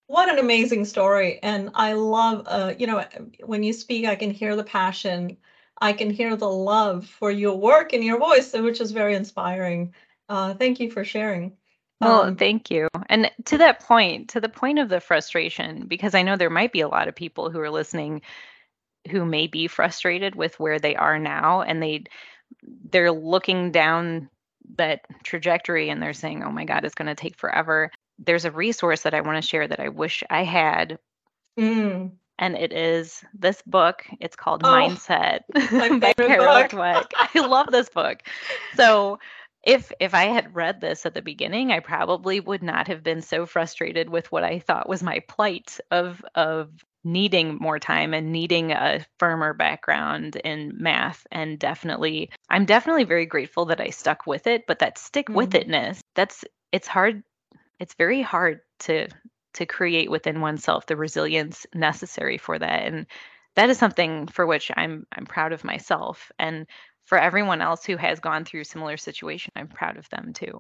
what 0.07 0.29
an 0.29 0.37
amazing 0.37 0.85
story. 0.85 1.39
And 1.41 1.71
I 1.73 1.93
love, 1.93 2.43
uh, 2.45 2.75
you 2.77 2.85
know, 2.85 3.03
when 3.43 3.63
you 3.63 3.73
speak, 3.73 4.05
I 4.05 4.15
can 4.15 4.29
hear 4.29 4.55
the 4.55 4.63
passion. 4.63 5.37
I 5.81 5.93
can 5.93 6.09
hear 6.09 6.35
the 6.35 6.49
love 6.49 7.07
for 7.07 7.31
your 7.31 7.57
work 7.57 7.93
and 7.93 8.03
your 8.03 8.19
voice, 8.19 8.53
which 8.53 8.79
is 8.79 8.91
very 8.91 9.15
inspiring. 9.15 9.93
Uh, 10.27 10.53
thank 10.53 10.79
you 10.79 10.89
for 10.89 11.03
sharing. 11.03 11.53
Well, 12.01 12.23
um, 12.23 12.35
thank 12.35 12.69
you. 12.69 12.87
And 13.07 13.31
to 13.45 13.57
that 13.59 13.79
point, 13.79 14.29
to 14.29 14.41
the 14.41 14.49
point 14.49 14.79
of 14.79 14.89
the 14.89 14.99
frustration, 14.99 15.85
because 15.87 16.13
I 16.13 16.23
know 16.23 16.35
there 16.35 16.49
might 16.49 16.73
be 16.73 16.81
a 16.81 16.87
lot 16.87 17.07
of 17.07 17.15
people 17.15 17.49
who 17.49 17.59
are 17.59 17.69
listening 17.69 18.21
who 19.09 19.23
may 19.23 19.47
be 19.47 19.67
frustrated 19.67 20.35
with 20.35 20.59
where 20.59 20.79
they 20.79 20.95
are 20.95 21.19
now 21.19 21.61
and 21.61 21.81
they 21.81 22.03
they're 22.89 23.11
looking 23.11 23.71
down 23.71 24.29
that 24.77 25.01
trajectory 25.23 25.89
and 25.89 26.01
they're 26.01 26.13
saying, 26.13 26.43
"Oh 26.43 26.51
my 26.51 26.65
god, 26.65 26.85
it's 26.85 26.95
going 26.95 27.07
to 27.07 27.15
take 27.15 27.37
forever." 27.37 27.91
There's 28.19 28.45
a 28.45 28.51
resource 28.51 29.03
that 29.03 29.13
I 29.13 29.21
want 29.21 29.41
to 29.41 29.47
share 29.47 29.67
that 29.67 29.79
I 29.79 29.89
wish 29.89 30.23
I 30.29 30.43
had. 30.43 30.99
Mm. 31.59 32.11
And 32.37 32.55
it 32.57 32.73
is 32.73 33.23
this 33.33 33.61
book. 33.65 34.05
It's 34.19 34.35
called 34.35 34.61
oh, 34.63 34.67
Mindset 34.67 35.41
by 36.01 36.13
Carol 36.13 36.67
Dweck. 36.67 37.11
I 37.15 37.45
love 37.45 37.67
this 37.71 37.89
book. 37.89 38.19
So 38.75 39.19
if 39.65 39.91
if 39.99 40.13
I 40.13 40.25
had 40.25 40.55
read 40.55 40.79
this 40.79 41.05
at 41.05 41.13
the 41.13 41.21
beginning, 41.21 41.71
I 41.71 41.79
probably 41.79 42.39
would 42.39 42.61
not 42.61 42.87
have 42.87 43.03
been 43.03 43.21
so 43.21 43.45
frustrated 43.45 44.09
with 44.09 44.31
what 44.31 44.43
I 44.43 44.59
thought 44.59 44.87
was 44.87 45.01
my 45.01 45.19
plight 45.27 45.79
of 45.91 46.23
of 46.35 46.69
needing 47.03 47.57
more 47.59 47.77
time 47.77 48.13
and 48.13 48.31
needing 48.31 48.71
a 48.71 49.05
firmer 49.19 49.53
background 49.53 50.35
in 50.37 50.73
math. 50.75 51.25
And 51.31 51.59
definitely 51.59 52.29
I'm 52.49 52.65
definitely 52.65 53.03
very 53.03 53.25
grateful 53.25 53.65
that 53.65 53.81
I 53.81 53.89
stuck 53.89 54.27
with 54.27 54.47
it, 54.47 54.65
but 54.67 54.79
that 54.79 54.97
stick 54.97 55.29
with 55.29 55.51
mm-hmm. 55.51 55.71
itness, 55.71 55.99
that's 56.13 56.45
it's 56.71 56.87
hard 56.87 57.23
it's 57.79 57.95
very 57.95 58.21
hard 58.21 58.61
to 58.79 59.07
to 59.55 59.65
create 59.65 60.11
within 60.11 60.41
oneself 60.41 60.85
the 60.85 60.95
resilience 60.95 61.65
necessary 61.73 62.37
for 62.37 62.59
that. 62.59 62.83
And 62.83 63.07
that 63.55 63.69
is 63.69 63.77
something 63.77 64.27
for 64.27 64.45
which 64.45 64.71
I'm 64.75 65.07
I'm 65.11 65.25
proud 65.25 65.53
of 65.53 65.63
myself. 65.63 66.31
And 66.37 66.67
for 67.05 67.17
everyone 67.17 67.61
else 67.61 67.85
who 67.85 67.97
has 67.97 68.19
gone 68.19 68.45
through 68.45 68.63
similar 68.63 68.97
situation, 68.97 69.53
I'm 69.55 69.67
proud 69.67 69.97
of 69.97 70.09
them 70.09 70.33
too. 70.33 70.59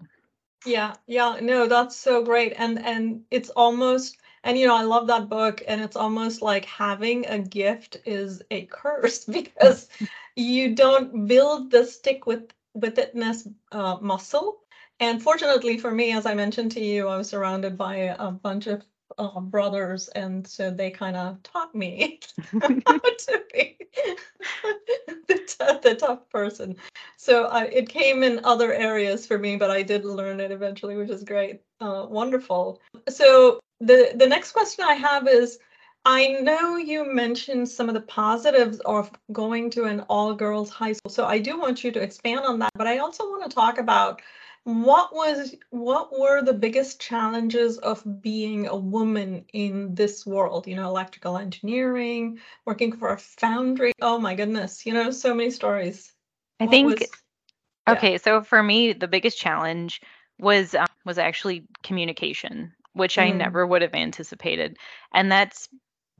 Yeah, 0.65 0.95
yeah, 1.05 1.39
no, 1.41 1.67
that's 1.67 1.95
so 1.95 2.23
great. 2.23 2.53
And 2.57 2.83
and 2.83 3.23
it's 3.29 3.49
almost 3.51 4.17
and 4.43 4.57
you 4.57 4.67
know, 4.67 4.75
I 4.75 4.83
love 4.83 5.07
that 5.07 5.29
book 5.29 5.61
and 5.67 5.81
it's 5.81 5.95
almost 5.95 6.41
like 6.41 6.65
having 6.65 7.25
a 7.27 7.39
gift 7.39 7.97
is 8.05 8.41
a 8.51 8.65
curse 8.65 9.25
because 9.39 9.89
you 10.35 10.75
don't 10.75 11.27
build 11.27 11.71
the 11.71 11.85
stick 11.85 12.25
with 12.25 12.51
with 12.73 12.95
itness 12.95 13.51
uh, 13.71 13.97
muscle. 14.01 14.61
And 14.99 15.21
fortunately 15.21 15.77
for 15.77 15.91
me, 15.91 16.13
as 16.13 16.25
I 16.25 16.33
mentioned 16.33 16.71
to 16.73 16.79
you, 16.79 17.07
I 17.07 17.17
was 17.17 17.29
surrounded 17.29 17.77
by 17.77 17.95
a 18.17 18.31
bunch 18.31 18.67
of 18.67 18.83
uh, 19.17 19.39
brothers, 19.39 20.07
and 20.09 20.47
so 20.47 20.71
they 20.71 20.89
kind 20.89 21.15
of 21.15 21.41
taught 21.43 21.75
me 21.75 22.19
how 22.61 22.69
to 22.99 23.43
be 23.53 23.74
the, 25.27 25.79
the, 25.81 25.95
tough 25.95 26.29
person. 26.29 26.75
So 27.17 27.45
I, 27.45 27.65
it 27.65 27.89
came 27.89 28.23
in 28.23 28.43
other 28.43 28.73
areas 28.73 29.25
for 29.25 29.37
me, 29.37 29.55
but 29.55 29.71
I 29.71 29.81
did 29.81 30.05
learn 30.05 30.39
it 30.39 30.51
eventually, 30.51 30.95
which 30.95 31.09
is 31.09 31.23
great. 31.23 31.61
Uh, 31.79 32.05
wonderful. 32.09 32.81
So 33.09 33.59
the 33.79 34.11
the 34.15 34.27
next 34.27 34.51
question 34.51 34.85
I 34.85 34.93
have 34.93 35.27
is. 35.27 35.59
I 36.07 36.27
know 36.27 36.77
you 36.77 37.03
mentioned 37.03 37.67
some 37.67 37.89
of 37.89 37.95
the 37.95 38.01
positives 38.01 38.79
of 38.81 39.09
going 39.31 39.71
to 39.71 39.85
an 39.85 40.01
all 40.01 40.35
girls 40.35 40.69
high 40.69 40.93
school. 40.93 41.09
So 41.09 41.25
I 41.25 41.39
do 41.39 41.59
want 41.59 41.83
you 41.83 41.91
to 41.93 41.99
expand 41.99 42.41
on 42.41 42.59
that, 42.59 42.69
but 42.75 42.85
I 42.85 42.99
also 42.99 43.23
want 43.23 43.49
to 43.49 43.55
talk 43.55 43.79
about 43.79 44.21
what 44.65 45.13
was 45.13 45.55
what 45.69 46.11
were 46.19 46.41
the 46.41 46.53
biggest 46.53 46.99
challenges 46.99 47.77
of 47.77 48.03
being 48.21 48.65
a 48.65 48.75
woman 48.75 49.45
in 49.53 49.93
this 49.93 50.25
world 50.25 50.65
you 50.65 50.75
know 50.75 50.87
electrical 50.87 51.37
engineering 51.37 52.39
working 52.65 52.91
for 52.91 53.13
a 53.13 53.17
foundry 53.17 53.93
oh 54.01 54.17
my 54.17 54.33
goodness 54.33 54.83
you 54.83 54.91
know 54.91 55.11
so 55.11 55.35
many 55.35 55.51
stories 55.51 56.11
i 56.59 56.65
what 56.65 56.71
think 56.71 56.99
was, 56.99 57.09
okay 57.87 58.13
yeah. 58.13 58.17
so 58.17 58.41
for 58.41 58.61
me 58.63 58.91
the 58.91 59.07
biggest 59.07 59.37
challenge 59.37 60.01
was 60.39 60.73
um, 60.73 60.87
was 61.05 61.19
actually 61.19 61.63
communication 61.83 62.73
which 62.93 63.17
mm. 63.17 63.21
i 63.21 63.29
never 63.29 63.67
would 63.67 63.83
have 63.83 63.93
anticipated 63.93 64.77
and 65.13 65.31
that's 65.31 65.69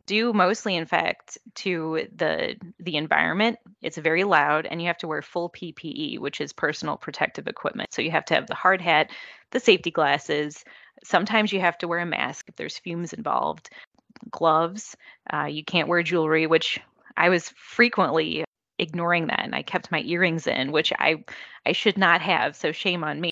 due 0.05 0.33
mostly 0.33 0.75
in 0.75 0.85
fact 0.85 1.37
to 1.55 2.07
the 2.15 2.55
the 2.79 2.95
environment. 2.97 3.57
It's 3.81 3.97
very 3.97 4.23
loud 4.23 4.65
and 4.65 4.81
you 4.81 4.87
have 4.87 4.97
to 4.99 5.07
wear 5.07 5.21
full 5.21 5.49
ppe 5.49 6.19
which 6.19 6.41
is 6.41 6.53
personal 6.53 6.97
protective 6.97 7.47
equipment. 7.47 7.93
So 7.93 8.01
you 8.01 8.11
have 8.11 8.25
to 8.25 8.35
have 8.35 8.47
the 8.47 8.55
hard 8.55 8.81
hat 8.81 9.09
the 9.51 9.59
safety 9.59 9.91
glasses. 9.91 10.63
Sometimes 11.03 11.53
you 11.53 11.59
have 11.61 11.77
to 11.79 11.87
wear 11.87 11.99
a 11.99 12.05
mask 12.05 12.49
if 12.49 12.55
there's 12.55 12.77
fumes 12.79 13.13
involved. 13.13 13.69
Gloves. 14.31 14.95
Uh, 15.31 15.45
you 15.45 15.63
can't 15.63 15.87
wear 15.87 16.03
jewelry 16.03 16.47
which 16.47 16.79
i 17.17 17.29
was 17.29 17.49
frequently 17.57 18.43
ignoring 18.79 19.27
that 19.27 19.41
and 19.43 19.55
i 19.55 19.61
kept 19.61 19.91
my 19.91 20.01
earrings 20.01 20.47
in 20.47 20.71
which 20.71 20.91
i 20.99 21.23
i 21.65 21.71
should 21.71 21.97
not 21.97 22.21
have 22.21 22.55
so 22.55 22.71
shame 22.71 23.03
on 23.03 23.19
me. 23.19 23.31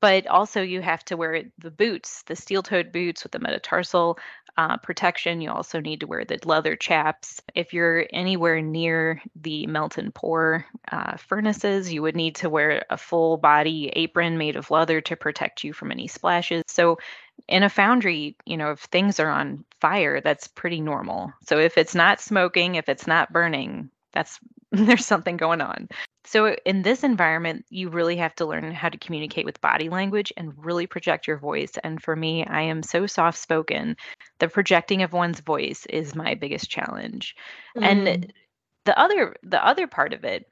But 0.00 0.26
also 0.26 0.62
you 0.62 0.80
have 0.80 1.04
to 1.06 1.18
wear 1.18 1.42
the 1.58 1.70
boots, 1.70 2.22
the 2.22 2.34
steel-toed 2.34 2.92
boots 2.92 3.22
with 3.22 3.32
the 3.32 3.38
metatarsal 3.38 4.18
uh, 4.56 4.76
protection. 4.78 5.40
You 5.40 5.50
also 5.50 5.80
need 5.80 6.00
to 6.00 6.06
wear 6.06 6.24
the 6.24 6.38
leather 6.44 6.76
chaps. 6.76 7.40
If 7.54 7.72
you're 7.72 8.06
anywhere 8.12 8.60
near 8.60 9.22
the 9.40 9.66
melt 9.66 9.98
and 9.98 10.14
pour 10.14 10.66
uh, 10.90 11.16
furnaces, 11.16 11.92
you 11.92 12.02
would 12.02 12.16
need 12.16 12.36
to 12.36 12.50
wear 12.50 12.84
a 12.90 12.96
full 12.96 13.36
body 13.36 13.90
apron 13.94 14.38
made 14.38 14.56
of 14.56 14.70
leather 14.70 15.00
to 15.02 15.16
protect 15.16 15.64
you 15.64 15.72
from 15.72 15.90
any 15.90 16.06
splashes. 16.06 16.64
So 16.66 16.98
in 17.48 17.62
a 17.62 17.68
foundry, 17.68 18.36
you 18.44 18.56
know, 18.56 18.72
if 18.72 18.80
things 18.80 19.18
are 19.20 19.30
on 19.30 19.64
fire, 19.80 20.20
that's 20.20 20.48
pretty 20.48 20.80
normal. 20.80 21.32
So 21.46 21.58
if 21.58 21.78
it's 21.78 21.94
not 21.94 22.20
smoking, 22.20 22.76
if 22.76 22.88
it's 22.88 23.06
not 23.06 23.32
burning, 23.32 23.90
that's 24.12 24.38
there's 24.86 25.06
something 25.06 25.36
going 25.36 25.60
on. 25.60 25.88
So, 26.24 26.56
in 26.64 26.82
this 26.82 27.04
environment, 27.04 27.66
you 27.68 27.90
really 27.90 28.16
have 28.16 28.34
to 28.36 28.46
learn 28.46 28.72
how 28.72 28.88
to 28.88 28.96
communicate 28.96 29.44
with 29.44 29.60
body 29.60 29.88
language 29.88 30.32
and 30.36 30.52
really 30.56 30.86
project 30.86 31.26
your 31.26 31.36
voice. 31.36 31.72
And 31.84 32.02
for 32.02 32.16
me, 32.16 32.46
I 32.46 32.62
am 32.62 32.82
so 32.82 33.06
soft 33.06 33.38
spoken. 33.38 33.96
The 34.38 34.48
projecting 34.48 35.02
of 35.02 35.12
one's 35.12 35.40
voice 35.40 35.84
is 35.90 36.14
my 36.14 36.34
biggest 36.34 36.70
challenge. 36.70 37.36
Mm. 37.76 37.82
And 37.82 38.32
the 38.84 38.98
other 38.98 39.36
the 39.42 39.64
other 39.64 39.86
part 39.86 40.14
of 40.14 40.24
it 40.24 40.46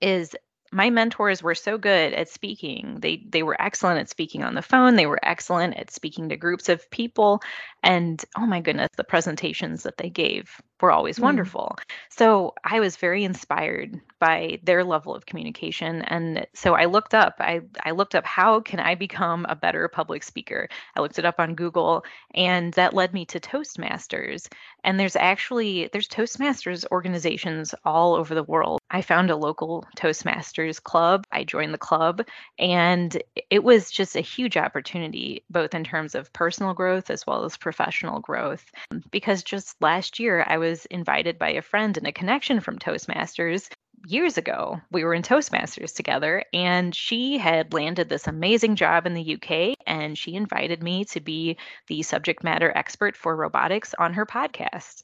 is 0.00 0.36
my 0.72 0.90
mentors 0.90 1.42
were 1.42 1.54
so 1.54 1.78
good 1.78 2.12
at 2.12 2.28
speaking. 2.28 2.98
They 3.00 3.24
they 3.28 3.42
were 3.42 3.60
excellent 3.60 4.00
at 4.00 4.10
speaking 4.10 4.42
on 4.42 4.54
the 4.54 4.62
phone. 4.62 4.96
They 4.96 5.06
were 5.06 5.20
excellent 5.22 5.76
at 5.76 5.90
speaking 5.90 6.28
to 6.28 6.36
groups 6.36 6.68
of 6.68 6.90
people. 6.90 7.40
And 7.82 8.22
oh 8.36 8.46
my 8.46 8.60
goodness, 8.60 8.90
the 8.96 9.04
presentations 9.04 9.84
that 9.84 9.96
they 9.96 10.10
gave 10.10 10.60
were 10.80 10.92
always 10.92 11.18
mm. 11.18 11.22
wonderful. 11.22 11.76
So 12.10 12.54
I 12.64 12.80
was 12.80 12.96
very 12.96 13.24
inspired 13.24 14.00
by 14.18 14.58
their 14.62 14.84
level 14.84 15.14
of 15.14 15.26
communication. 15.26 16.02
And 16.02 16.46
so 16.54 16.74
I 16.74 16.86
looked 16.86 17.14
up, 17.14 17.34
I, 17.38 17.60
I 17.84 17.90
looked 17.90 18.14
up 18.14 18.24
how 18.24 18.60
can 18.60 18.80
I 18.80 18.94
become 18.94 19.46
a 19.48 19.56
better 19.56 19.88
public 19.88 20.22
speaker? 20.22 20.68
I 20.96 21.00
looked 21.00 21.18
it 21.18 21.24
up 21.24 21.38
on 21.38 21.54
Google 21.54 22.04
and 22.34 22.72
that 22.74 22.94
led 22.94 23.12
me 23.12 23.24
to 23.26 23.40
Toastmasters. 23.40 24.48
And 24.84 24.98
there's 24.98 25.16
actually 25.16 25.90
there's 25.92 26.08
Toastmasters 26.08 26.84
organizations 26.90 27.74
all 27.84 28.14
over 28.14 28.34
the 28.34 28.42
world. 28.42 28.80
I 28.90 29.02
found 29.02 29.30
a 29.30 29.36
local 29.36 29.84
Toastmasters 29.96 30.82
club. 30.82 31.24
I 31.32 31.44
joined 31.44 31.74
the 31.74 31.78
club 31.78 32.26
and 32.58 33.22
it 33.50 33.62
was 33.62 33.90
just 33.90 34.16
a 34.16 34.20
huge 34.20 34.56
opportunity 34.56 35.44
both 35.50 35.74
in 35.74 35.84
terms 35.84 36.14
of 36.14 36.32
personal 36.32 36.72
growth 36.72 37.10
as 37.10 37.26
well 37.26 37.44
as 37.44 37.56
professional 37.56 38.20
growth 38.20 38.64
because 39.10 39.42
just 39.42 39.80
last 39.80 40.18
year 40.18 40.44
I 40.46 40.58
was 40.58 40.65
was 40.66 40.86
invited 40.86 41.38
by 41.38 41.50
a 41.50 41.62
friend 41.62 41.96
and 41.96 42.06
a 42.06 42.12
connection 42.12 42.60
from 42.60 42.78
Toastmasters 42.78 43.68
years 44.06 44.36
ago. 44.36 44.80
We 44.90 45.04
were 45.04 45.14
in 45.14 45.22
Toastmasters 45.22 45.94
together, 45.94 46.44
and 46.52 46.94
she 46.94 47.38
had 47.38 47.72
landed 47.72 48.08
this 48.08 48.26
amazing 48.26 48.76
job 48.76 49.06
in 49.06 49.14
the 49.14 49.22
UK, 49.22 49.76
and 49.86 50.18
she 50.18 50.34
invited 50.34 50.82
me 50.82 51.04
to 51.06 51.20
be 51.20 51.56
the 51.86 52.02
subject 52.02 52.42
matter 52.42 52.72
expert 52.74 53.16
for 53.16 53.36
robotics 53.36 53.94
on 53.98 54.14
her 54.14 54.26
podcast. 54.26 55.02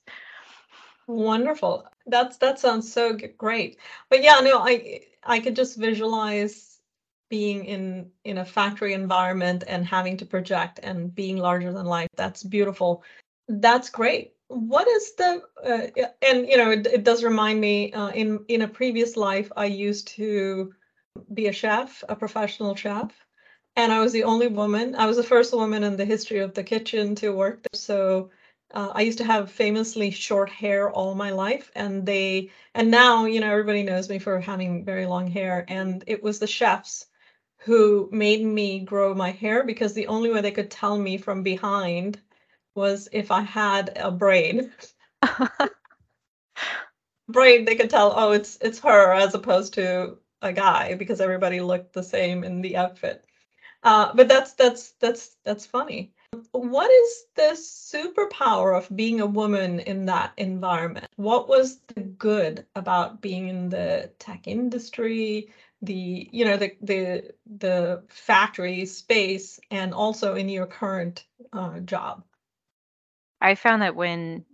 Wonderful. 1.07 1.87
That's 2.07 2.39
that 2.39 2.59
sounds 2.59 2.93
so 2.93 3.17
great. 3.39 3.79
But 4.09 4.23
yeah, 4.23 4.41
no, 4.41 4.59
I 4.59 5.03
I 5.23 5.41
could 5.41 5.57
just 5.57 5.77
visualize 5.77 6.81
being 7.29 7.65
in 7.65 8.11
in 8.25 8.39
a 8.39 8.45
factory 8.45 8.95
environment 8.95 9.65
and 9.67 9.87
having 9.87 10.17
to 10.19 10.27
project 10.27 10.81
and 10.83 11.15
being 11.15 11.37
larger 11.37 11.73
than 11.73 11.87
life. 11.87 12.09
That's 12.17 12.43
beautiful. 12.43 13.05
That's 13.49 13.91
great 13.91 14.35
what 14.53 14.87
is 14.87 15.15
the 15.15 15.43
uh, 15.65 16.05
and 16.23 16.49
you 16.49 16.57
know 16.57 16.71
it, 16.71 16.87
it 16.87 17.05
does 17.05 17.25
remind 17.25 17.61
me 17.61 17.93
uh, 17.93 18.11
in 18.11 18.45
in 18.49 18.63
a 18.63 18.69
previous 18.69 19.17
life 19.17 19.51
i 19.57 19.65
used 19.65 20.09
to 20.09 20.73
be 21.33 21.47
a 21.47 21.53
chef 21.53 22.05
a 22.09 22.15
professional 22.17 22.75
chef 22.75 23.13
and 23.77 23.91
i 23.91 24.01
was 24.01 24.13
the 24.13 24.25
only 24.25 24.49
woman 24.49 24.95
i 24.95 25.07
was 25.07 25.17
the 25.17 25.23
first 25.23 25.53
woman 25.55 25.83
in 25.83 25.97
the 25.97 26.05
history 26.05 26.39
of 26.41 26.55
the 26.55 26.63
kitchen 26.65 27.15
to 27.15 27.31
work 27.31 27.63
there. 27.63 27.79
So 27.79 28.31
uh, 28.75 28.91
I 28.95 29.03
used 29.03 29.19
to 29.19 29.25
have 29.25 29.51
famously 29.51 30.11
short 30.11 30.49
hair 30.49 30.91
all 30.91 31.15
my 31.15 31.31
life, 31.31 31.71
and 31.75 32.07
they 32.07 32.51
and 32.75 32.91
now 32.91 33.27
you 33.27 33.41
know 33.41 33.51
everybody 33.51 33.83
knows 33.83 34.09
me 34.09 34.19
for 34.19 34.41
having 34.41 34.85
very 34.85 35.07
long 35.07 35.27
hair, 35.27 35.65
and 35.69 36.03
it 36.07 36.23
was 36.23 36.39
the 36.39 36.47
chefs 36.47 37.07
who 37.59 38.09
made 38.11 38.43
me 38.45 38.81
grow 38.81 39.15
my 39.15 39.31
hair 39.31 39.63
because 39.65 39.93
the 39.93 40.07
only 40.07 40.31
way 40.31 40.41
they 40.41 40.51
could 40.51 40.71
tell 40.71 40.99
me 40.99 41.19
from 41.19 41.43
behind 41.43 42.19
was 42.75 43.09
if 43.13 43.31
I 43.31 43.43
had 43.43 43.97
a 43.97 44.11
brain. 44.11 44.73
brain, 47.29 47.65
they 47.65 47.75
could 47.75 47.91
tell, 47.91 48.13
oh, 48.17 48.33
it's 48.33 48.59
it's 48.61 48.79
her 48.81 49.13
as 49.13 49.35
opposed 49.35 49.75
to 49.75 50.19
a 50.43 50.53
guy 50.53 50.95
because 50.95 51.21
everybody 51.21 51.61
looked 51.61 51.93
the 51.93 52.03
same 52.03 52.45
in 52.45 52.61
the 52.63 52.77
outfit. 52.77 53.25
Uh, 53.83 54.13
but 54.15 54.29
that's 54.29 54.53
that's 54.55 54.93
that's 55.01 55.37
that's 55.45 55.67
funny. 55.67 56.13
What 56.53 56.91
is 56.91 57.25
the 57.35 57.53
superpower 57.53 58.77
of 58.77 58.95
being 58.97 59.21
a 59.21 59.27
woman 59.27 59.81
in 59.81 60.07
that 60.07 60.33
environment? 60.37 61.07
What 61.17 61.49
was 61.49 61.81
the 61.95 62.01
good 62.01 62.65
about 62.77 63.21
being 63.21 63.49
in 63.49 63.69
the 63.69 64.11
tech 64.19 64.47
industry, 64.47 65.53
the 65.83 66.29
you 66.33 66.45
know 66.45 66.57
the 66.57 66.77
the 66.81 67.35
the 67.59 68.03
factory 68.09 68.87
space, 68.87 69.59
and 69.71 69.93
also 69.93 70.35
in 70.37 70.49
your 70.49 70.67
current 70.67 71.27
uh, 71.53 71.81
job? 71.81 72.25
I 73.43 73.57
found 73.57 73.83
that 73.83 73.97
when 73.97 74.45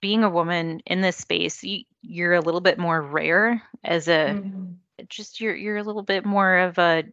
being 0.00 0.24
a 0.24 0.30
woman 0.30 0.80
in 0.86 1.00
this 1.00 1.16
space, 1.16 1.62
you, 1.62 1.84
you're 2.02 2.34
a 2.34 2.40
little 2.40 2.60
bit 2.60 2.78
more 2.78 3.00
rare 3.00 3.62
as 3.84 4.08
a 4.08 4.34
mm-hmm. 4.34 4.72
just 5.08 5.40
you're 5.40 5.54
you're 5.54 5.76
a 5.76 5.82
little 5.82 6.02
bit 6.02 6.24
more 6.24 6.58
of 6.58 6.78
a 6.78 7.04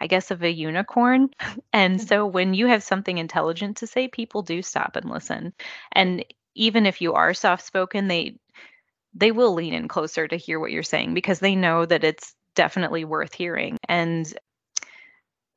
I 0.00 0.06
guess 0.06 0.30
of 0.30 0.42
a 0.42 0.50
unicorn. 0.50 1.30
And 1.72 1.98
mm-hmm. 1.98 2.06
so 2.06 2.26
when 2.26 2.54
you 2.54 2.66
have 2.66 2.82
something 2.82 3.18
intelligent 3.18 3.78
to 3.78 3.86
say, 3.86 4.08
people 4.08 4.42
do 4.42 4.62
stop 4.62 4.96
and 4.96 5.10
listen. 5.10 5.52
And 5.92 6.24
even 6.54 6.86
if 6.86 7.00
you 7.00 7.14
are 7.14 7.34
soft 7.34 7.64
spoken, 7.64 8.08
they 8.08 8.38
they 9.14 9.30
will 9.30 9.54
lean 9.54 9.74
in 9.74 9.88
closer 9.88 10.26
to 10.26 10.36
hear 10.36 10.58
what 10.58 10.72
you're 10.72 10.82
saying 10.82 11.14
because 11.14 11.38
they 11.38 11.54
know 11.54 11.86
that 11.86 12.04
it's 12.04 12.34
definitely 12.54 13.04
worth 13.04 13.32
hearing. 13.32 13.76
And 13.88 14.32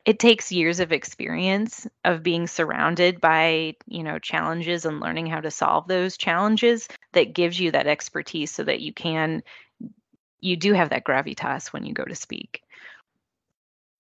it 0.07 0.19
takes 0.19 0.53
years 0.53 0.79
of 0.79 0.93
experience 0.93 1.85
of 2.05 2.23
being 2.23 2.47
surrounded 2.47 3.19
by 3.19 3.75
you 3.87 4.03
know 4.03 4.17
challenges 4.17 4.85
and 4.85 5.01
learning 5.01 5.27
how 5.27 5.41
to 5.41 5.51
solve 5.51 5.87
those 5.87 6.17
challenges 6.17 6.87
that 7.11 7.33
gives 7.33 7.59
you 7.59 7.71
that 7.71 7.87
expertise 7.87 8.49
so 8.49 8.63
that 8.63 8.79
you 8.79 8.93
can 8.93 9.43
you 10.39 10.55
do 10.55 10.71
have 10.73 10.89
that 10.91 11.03
gravitas 11.03 11.73
when 11.73 11.83
you 11.83 11.93
go 11.93 12.05
to 12.05 12.15
speak. 12.15 12.63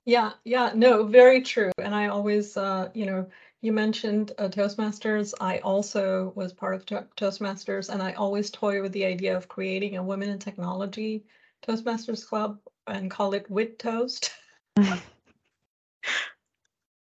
Yeah 0.05 0.31
yeah 0.45 0.71
no 0.73 1.03
very 1.03 1.41
true 1.41 1.71
and 1.77 1.93
i 1.93 2.07
always 2.07 2.55
uh 2.55 2.89
you 2.93 3.05
know 3.05 3.27
you 3.59 3.73
mentioned 3.73 4.33
uh, 4.37 4.49
toastmasters. 4.49 5.33
I 5.41 5.57
also 5.57 6.31
was 6.35 6.53
part 6.53 6.75
of 6.75 6.85
to- 6.85 7.07
toastmasters 7.17 7.89
and 7.89 8.01
i 8.01 8.13
always 8.13 8.49
toy 8.49 8.81
with 8.81 8.93
the 8.93 9.03
idea 9.03 9.35
of 9.35 9.49
creating 9.49 9.97
a 9.97 10.03
women 10.03 10.29
in 10.29 10.39
technology 10.39 11.25
toastmasters 11.67 12.25
club 12.25 12.59
and 12.85 13.11
call 13.11 13.33
it 13.33 13.51
wit 13.51 13.77
toast 13.77 14.31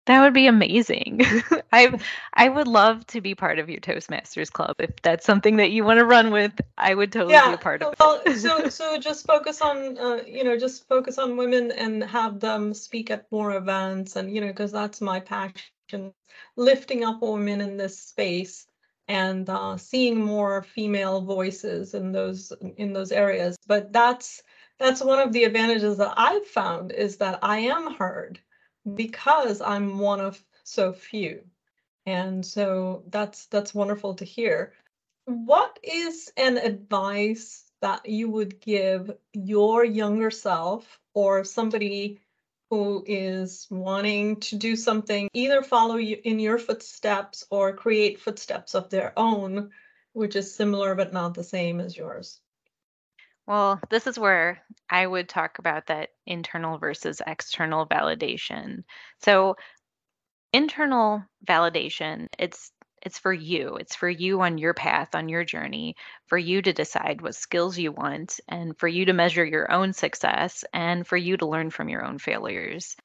That 0.05 0.21
would 0.21 0.33
be 0.33 0.47
amazing. 0.47 1.21
I 1.71 1.97
I 2.33 2.49
would 2.49 2.67
love 2.67 3.07
to 3.07 3.21
be 3.21 3.35
part 3.35 3.59
of 3.59 3.69
your 3.69 3.79
Toastmasters 3.79 4.51
club. 4.51 4.75
If 4.79 5.01
that's 5.01 5.25
something 5.25 5.57
that 5.57 5.71
you 5.71 5.85
want 5.85 5.99
to 5.99 6.05
run 6.05 6.31
with, 6.31 6.51
I 6.77 6.93
would 6.93 7.13
totally 7.13 7.35
yeah, 7.35 7.49
be 7.49 7.53
a 7.53 7.57
part 7.57 7.81
of 7.81 7.93
well, 7.99 8.21
it. 8.25 8.37
so 8.37 8.63
so 8.69 8.97
just 8.97 9.25
focus 9.25 9.61
on 9.61 9.97
uh, 9.97 10.19
you 10.27 10.43
know 10.43 10.57
just 10.57 10.87
focus 10.89 11.17
on 11.17 11.37
women 11.37 11.71
and 11.71 12.03
have 12.03 12.41
them 12.41 12.73
speak 12.73 13.11
at 13.11 13.31
more 13.31 13.55
events 13.55 14.17
and 14.17 14.33
you 14.33 14.41
know 14.41 14.47
because 14.47 14.73
that's 14.73 14.99
my 14.99 15.21
passion, 15.21 16.13
lifting 16.57 17.05
up 17.05 17.21
women 17.21 17.61
in 17.61 17.77
this 17.77 17.97
space 17.97 18.67
and 19.07 19.49
uh, 19.49 19.77
seeing 19.77 20.19
more 20.19 20.63
female 20.63 21.21
voices 21.21 21.93
in 21.93 22.11
those 22.11 22.51
in 22.75 22.91
those 22.91 23.13
areas. 23.13 23.55
But 23.67 23.93
that's 23.93 24.43
that's 24.79 25.01
one 25.01 25.19
of 25.19 25.31
the 25.31 25.45
advantages 25.45 25.97
that 25.97 26.13
I've 26.17 26.47
found 26.47 26.91
is 26.91 27.17
that 27.17 27.39
I 27.41 27.59
am 27.59 27.93
heard 27.93 28.41
because 28.95 29.61
I'm 29.61 29.99
one 29.99 30.19
of 30.19 30.43
so 30.63 30.93
few. 30.93 31.43
And 32.05 32.45
so 32.45 33.03
that's 33.07 33.45
that's 33.47 33.73
wonderful 33.73 34.15
to 34.15 34.25
hear. 34.25 34.73
What 35.25 35.79
is 35.83 36.31
an 36.35 36.57
advice 36.57 37.63
that 37.81 38.07
you 38.07 38.29
would 38.29 38.59
give 38.59 39.11
your 39.33 39.85
younger 39.85 40.31
self 40.31 40.99
or 41.13 41.43
somebody 41.43 42.19
who 42.69 43.03
is 43.05 43.67
wanting 43.69 44.39
to 44.39 44.55
do 44.55 44.75
something, 44.75 45.29
either 45.33 45.61
follow 45.61 45.95
you 45.95 46.19
in 46.23 46.39
your 46.39 46.57
footsteps 46.57 47.45
or 47.49 47.73
create 47.73 48.19
footsteps 48.19 48.73
of 48.73 48.89
their 48.89 49.13
own, 49.15 49.69
which 50.13 50.35
is 50.35 50.53
similar 50.53 50.95
but 50.95 51.13
not 51.13 51.35
the 51.35 51.43
same 51.43 51.79
as 51.79 51.95
yours? 51.95 52.41
Well, 53.45 53.79
this 53.89 54.07
is 54.07 54.17
where 54.17 54.61
I 54.89 55.05
would 55.05 55.27
talk 55.27 55.59
about 55.59 55.87
that 55.87 56.09
internal 56.25 56.77
versus 56.77 57.21
external 57.25 57.85
validation. 57.85 58.83
So, 59.19 59.57
internal 60.53 61.23
validation, 61.45 62.27
it's 62.39 62.71
it's 63.01 63.19
for 63.19 63.33
you. 63.33 63.75
It's 63.75 63.95
for 63.95 64.09
you 64.09 64.41
on 64.41 64.57
your 64.57 64.73
path, 64.73 65.13
on 65.13 65.27
your 65.27 65.43
journey, 65.43 65.97
for 66.27 66.37
you 66.37 66.61
to 66.61 66.71
decide 66.71 67.21
what 67.21 67.35
skills 67.35 67.77
you 67.77 67.91
want 67.91 68.39
and 68.47 68.77
for 68.77 68.87
you 68.87 69.05
to 69.05 69.13
measure 69.13 69.43
your 69.43 69.69
own 69.69 69.91
success 69.91 70.63
and 70.73 71.05
for 71.05 71.17
you 71.17 71.35
to 71.35 71.45
learn 71.45 71.69
from 71.69 71.89
your 71.89 72.05
own 72.05 72.17
failures. 72.17 72.95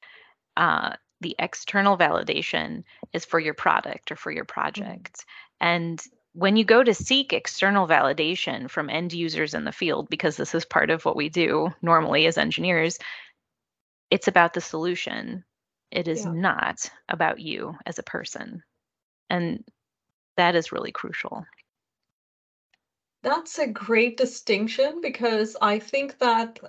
Uh, 0.55 0.93
the 1.19 1.35
external 1.37 1.97
validation 1.97 2.83
is 3.11 3.25
for 3.25 3.41
your 3.41 3.53
product 3.53 4.11
or 4.11 4.15
for 4.15 4.31
your 4.31 4.45
mm-hmm. 4.45 4.53
project. 4.53 5.25
And 5.59 6.01
when 6.33 6.55
you 6.55 6.63
go 6.63 6.83
to 6.83 6.93
seek 6.93 7.33
external 7.33 7.87
validation 7.87 8.69
from 8.69 8.89
end 8.89 9.13
users 9.13 9.53
in 9.53 9.63
the 9.63 9.71
field, 9.71 10.09
because 10.09 10.37
this 10.37 10.53
is 10.53 10.65
part 10.65 10.89
of 10.89 11.03
what 11.05 11.15
we 11.15 11.29
do 11.29 11.73
normally 11.81 12.25
as 12.27 12.37
engineers, 12.37 12.99
it's 14.11 14.27
about 14.27 14.53
the 14.53 14.61
solution. 14.61 15.43
It 15.91 16.07
is 16.07 16.25
yeah. 16.25 16.31
not 16.31 16.89
about 17.07 17.39
you 17.39 17.75
as 17.85 17.97
a 17.97 18.03
person. 18.03 18.63
And 19.29 19.63
that 20.37 20.55
is 20.55 20.71
really 20.71 20.91
crucial. 20.91 21.45
That's 23.21 23.59
a 23.59 23.67
great 23.67 24.15
distinction 24.17 25.01
because 25.01 25.57
I 25.61 25.79
think 25.79 26.19
that 26.19 26.59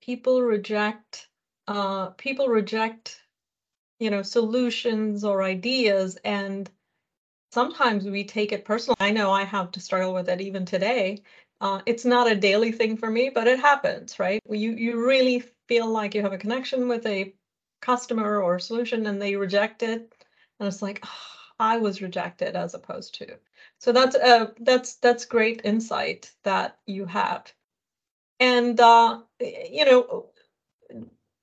people 0.00 0.42
reject 0.42 1.28
uh, 1.68 2.08
people 2.10 2.48
reject 2.48 3.20
you 4.00 4.10
know 4.10 4.22
solutions 4.22 5.22
or 5.22 5.42
ideas 5.42 6.18
and 6.24 6.68
sometimes 7.52 8.04
we 8.04 8.24
take 8.24 8.52
it 8.52 8.64
personal. 8.64 8.96
I 9.00 9.10
know 9.10 9.30
I 9.30 9.44
have 9.44 9.72
to 9.72 9.80
struggle 9.80 10.14
with 10.14 10.28
it 10.28 10.40
even 10.40 10.64
today. 10.64 11.22
Uh, 11.60 11.80
it's 11.86 12.04
not 12.04 12.30
a 12.30 12.34
daily 12.36 12.72
thing 12.72 12.96
for 12.96 13.10
me, 13.10 13.30
but 13.34 13.46
it 13.46 13.60
happens, 13.60 14.18
right? 14.18 14.40
You 14.48 14.72
you 14.72 15.04
really 15.06 15.44
feel 15.68 15.86
like 15.86 16.14
you 16.14 16.22
have 16.22 16.32
a 16.32 16.38
connection 16.38 16.88
with 16.88 17.04
a 17.06 17.34
customer 17.82 18.40
or 18.42 18.58
solution, 18.58 19.06
and 19.06 19.20
they 19.20 19.36
reject 19.36 19.82
it, 19.82 20.12
and 20.58 20.66
it's 20.68 20.82
like 20.82 21.00
oh, 21.04 21.10
I 21.58 21.76
was 21.78 22.02
rejected 22.02 22.56
as 22.56 22.74
opposed 22.74 23.14
to. 23.16 23.36
So 23.78 23.92
that's 23.92 24.16
uh 24.16 24.52
that's 24.60 24.96
that's 24.96 25.24
great 25.26 25.60
insight 25.64 26.32
that 26.44 26.78
you 26.86 27.04
have, 27.06 27.52
and 28.40 28.80
uh, 28.80 29.20
you 29.40 29.84
know, 29.84 30.30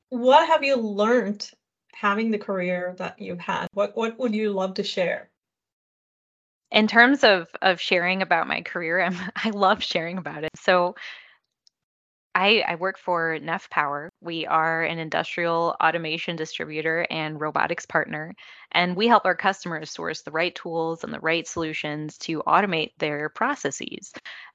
what 0.09 0.47
have 0.47 0.63
you 0.63 0.75
learned 0.77 1.49
having 1.93 2.31
the 2.31 2.37
career 2.39 2.95
that 2.97 3.19
you've 3.21 3.39
had? 3.39 3.67
What 3.73 3.95
what 3.95 4.17
would 4.19 4.35
you 4.35 4.51
love 4.51 4.75
to 4.75 4.83
share? 4.83 5.29
In 6.71 6.87
terms 6.87 7.23
of 7.23 7.47
of 7.61 7.79
sharing 7.79 8.21
about 8.21 8.47
my 8.47 8.61
career, 8.61 9.01
I'm, 9.01 9.17
I 9.35 9.51
love 9.51 9.83
sharing 9.83 10.17
about 10.17 10.43
it. 10.43 10.51
So 10.55 10.95
I, 12.37 12.63
I 12.67 12.75
work 12.75 12.99
for 12.99 13.39
Neff 13.41 13.67
Power. 13.71 14.11
We 14.21 14.45
are 14.45 14.83
an 14.83 14.99
industrial 14.99 15.75
automation 15.81 16.35
distributor 16.35 17.07
and 17.09 17.41
robotics 17.41 17.87
partner, 17.87 18.35
and 18.71 18.95
we 18.95 19.07
help 19.07 19.25
our 19.25 19.35
customers 19.35 19.89
source 19.89 20.21
the 20.21 20.29
right 20.29 20.53
tools 20.53 21.03
and 21.03 21.11
the 21.11 21.19
right 21.19 21.47
solutions 21.47 22.15
to 22.19 22.43
automate 22.45 22.91
their 22.99 23.29
processes. 23.29 24.13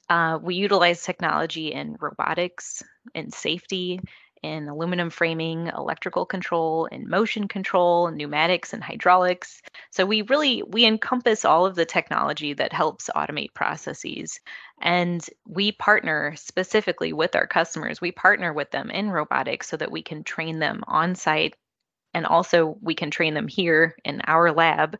Uh, 0.08 0.38
we 0.40 0.54
utilize 0.54 1.02
technology 1.02 1.72
in 1.72 1.96
robotics, 1.98 2.84
in 3.16 3.32
safety, 3.32 3.98
in 4.42 4.68
aluminum 4.68 5.10
framing, 5.10 5.68
electrical 5.68 6.26
control, 6.26 6.88
and 6.90 7.06
motion 7.06 7.48
control, 7.48 8.10
pneumatics 8.10 8.72
and 8.72 8.82
hydraulics. 8.82 9.62
So 9.90 10.04
we 10.04 10.22
really 10.22 10.62
we 10.62 10.84
encompass 10.84 11.44
all 11.44 11.66
of 11.66 11.74
the 11.74 11.84
technology 11.84 12.52
that 12.54 12.72
helps 12.72 13.10
automate 13.14 13.54
processes. 13.54 14.40
And 14.80 15.24
we 15.46 15.72
partner 15.72 16.34
specifically 16.36 17.12
with 17.12 17.36
our 17.36 17.46
customers. 17.46 18.00
We 18.00 18.12
partner 18.12 18.52
with 18.52 18.70
them 18.70 18.90
in 18.90 19.10
robotics 19.10 19.68
so 19.68 19.76
that 19.76 19.92
we 19.92 20.02
can 20.02 20.24
train 20.24 20.58
them 20.58 20.82
on 20.88 21.14
site 21.14 21.54
and 22.14 22.26
also 22.26 22.76
we 22.80 22.94
can 22.94 23.10
train 23.10 23.34
them 23.34 23.48
here 23.48 23.96
in 24.04 24.20
our 24.26 24.52
lab. 24.52 24.98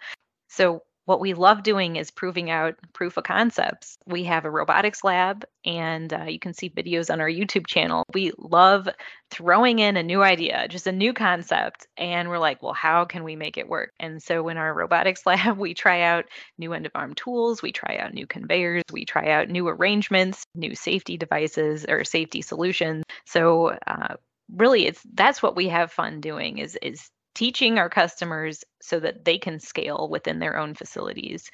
So 0.48 0.82
what 1.12 1.20
we 1.20 1.34
love 1.34 1.62
doing 1.62 1.96
is 1.96 2.10
proving 2.10 2.48
out 2.48 2.74
proof 2.94 3.18
of 3.18 3.24
concepts. 3.24 3.98
We 4.06 4.24
have 4.24 4.46
a 4.46 4.50
robotics 4.50 5.04
lab, 5.04 5.44
and 5.62 6.10
uh, 6.10 6.24
you 6.24 6.38
can 6.38 6.54
see 6.54 6.70
videos 6.70 7.12
on 7.12 7.20
our 7.20 7.28
YouTube 7.28 7.66
channel. 7.66 8.04
We 8.14 8.32
love 8.38 8.88
throwing 9.30 9.78
in 9.78 9.98
a 9.98 10.02
new 10.02 10.22
idea, 10.22 10.68
just 10.68 10.86
a 10.86 10.92
new 10.92 11.12
concept, 11.12 11.86
and 11.98 12.30
we're 12.30 12.38
like, 12.38 12.62
well, 12.62 12.72
how 12.72 13.04
can 13.04 13.24
we 13.24 13.36
make 13.36 13.58
it 13.58 13.68
work? 13.68 13.92
And 14.00 14.22
so 14.22 14.48
in 14.48 14.56
our 14.56 14.72
robotics 14.72 15.26
lab, 15.26 15.58
we 15.58 15.74
try 15.74 16.00
out 16.00 16.24
new 16.56 16.72
end 16.72 16.86
of 16.86 16.92
arm 16.94 17.12
tools, 17.12 17.60
we 17.60 17.72
try 17.72 17.98
out 17.98 18.14
new 18.14 18.26
conveyors, 18.26 18.84
we 18.90 19.04
try 19.04 19.32
out 19.32 19.50
new 19.50 19.68
arrangements, 19.68 20.46
new 20.54 20.74
safety 20.74 21.18
devices 21.18 21.84
or 21.86 22.04
safety 22.04 22.40
solutions. 22.40 23.04
So 23.26 23.76
uh, 23.86 24.14
really, 24.50 24.86
it's 24.86 25.02
that's 25.12 25.42
what 25.42 25.56
we 25.56 25.68
have 25.68 25.92
fun 25.92 26.22
doing 26.22 26.56
is 26.56 26.78
is 26.80 27.10
teaching 27.34 27.78
our 27.78 27.88
customers 27.88 28.64
so 28.80 29.00
that 29.00 29.24
they 29.24 29.38
can 29.38 29.58
scale 29.58 30.08
within 30.10 30.38
their 30.38 30.58
own 30.58 30.74
facilities. 30.74 31.50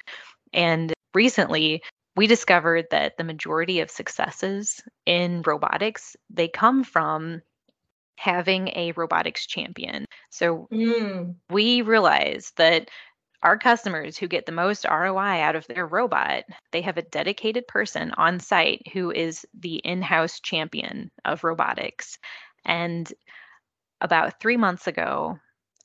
And 0.53 0.93
recently, 1.13 1.81
we 2.15 2.27
discovered 2.27 2.87
that 2.91 3.17
the 3.17 3.23
majority 3.23 3.79
of 3.79 3.89
successes 3.89 4.81
in 5.05 5.41
robotics 5.43 6.15
they 6.29 6.47
come 6.47 6.83
from 6.83 7.41
having 8.17 8.67
a 8.75 8.91
robotics 8.93 9.45
champion. 9.47 10.05
So 10.29 10.67
mm. 10.73 11.35
we 11.49 11.81
realized 11.81 12.57
that 12.57 12.89
our 13.41 13.57
customers 13.57 14.17
who 14.17 14.27
get 14.27 14.45
the 14.45 14.51
most 14.51 14.85
ROI 14.85 15.39
out 15.39 15.55
of 15.55 15.65
their 15.67 15.87
robot, 15.87 16.43
they 16.73 16.81
have 16.81 16.97
a 16.97 17.03
dedicated 17.03 17.65
person 17.67 18.11
on 18.17 18.41
site 18.41 18.81
who 18.91 19.11
is 19.11 19.45
the 19.57 19.75
in-house 19.75 20.41
champion 20.41 21.09
of 21.23 21.45
robotics. 21.45 22.17
And 22.65 23.09
about 24.01 24.41
3 24.41 24.57
months 24.57 24.87
ago, 24.87 25.39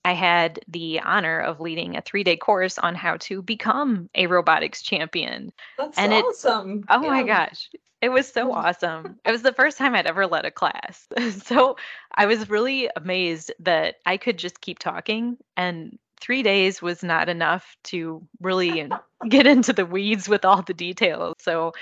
I 0.04 0.12
had 0.12 0.60
the 0.68 1.00
honor 1.00 1.40
of 1.40 1.60
leading 1.60 1.96
a 1.96 2.02
three 2.02 2.24
day 2.24 2.36
course 2.36 2.78
on 2.78 2.94
how 2.94 3.16
to 3.18 3.42
become 3.42 4.10
a 4.14 4.26
robotics 4.26 4.82
champion. 4.82 5.52
That's 5.78 5.98
and 5.98 6.12
awesome. 6.12 6.78
It, 6.80 6.84
oh 6.90 7.02
yeah. 7.02 7.08
my 7.08 7.22
gosh. 7.22 7.70
It 8.02 8.10
was 8.10 8.30
so 8.30 8.48
mm. 8.48 8.54
awesome. 8.54 9.18
It 9.24 9.30
was 9.30 9.40
the 9.40 9.54
first 9.54 9.78
time 9.78 9.94
I'd 9.94 10.06
ever 10.06 10.26
led 10.26 10.44
a 10.44 10.50
class. 10.50 11.06
so 11.44 11.76
I 12.14 12.26
was 12.26 12.50
really 12.50 12.90
amazed 12.94 13.52
that 13.60 13.96
I 14.04 14.18
could 14.18 14.38
just 14.38 14.60
keep 14.60 14.78
talking 14.78 15.38
and 15.56 15.98
three 16.20 16.42
days 16.42 16.82
was 16.82 17.02
not 17.02 17.28
enough 17.28 17.76
to 17.84 18.26
really 18.40 18.90
get 19.28 19.46
into 19.46 19.72
the 19.72 19.86
weeds 19.86 20.28
with 20.28 20.44
all 20.44 20.62
the 20.62 20.74
details. 20.74 21.34
So 21.38 21.72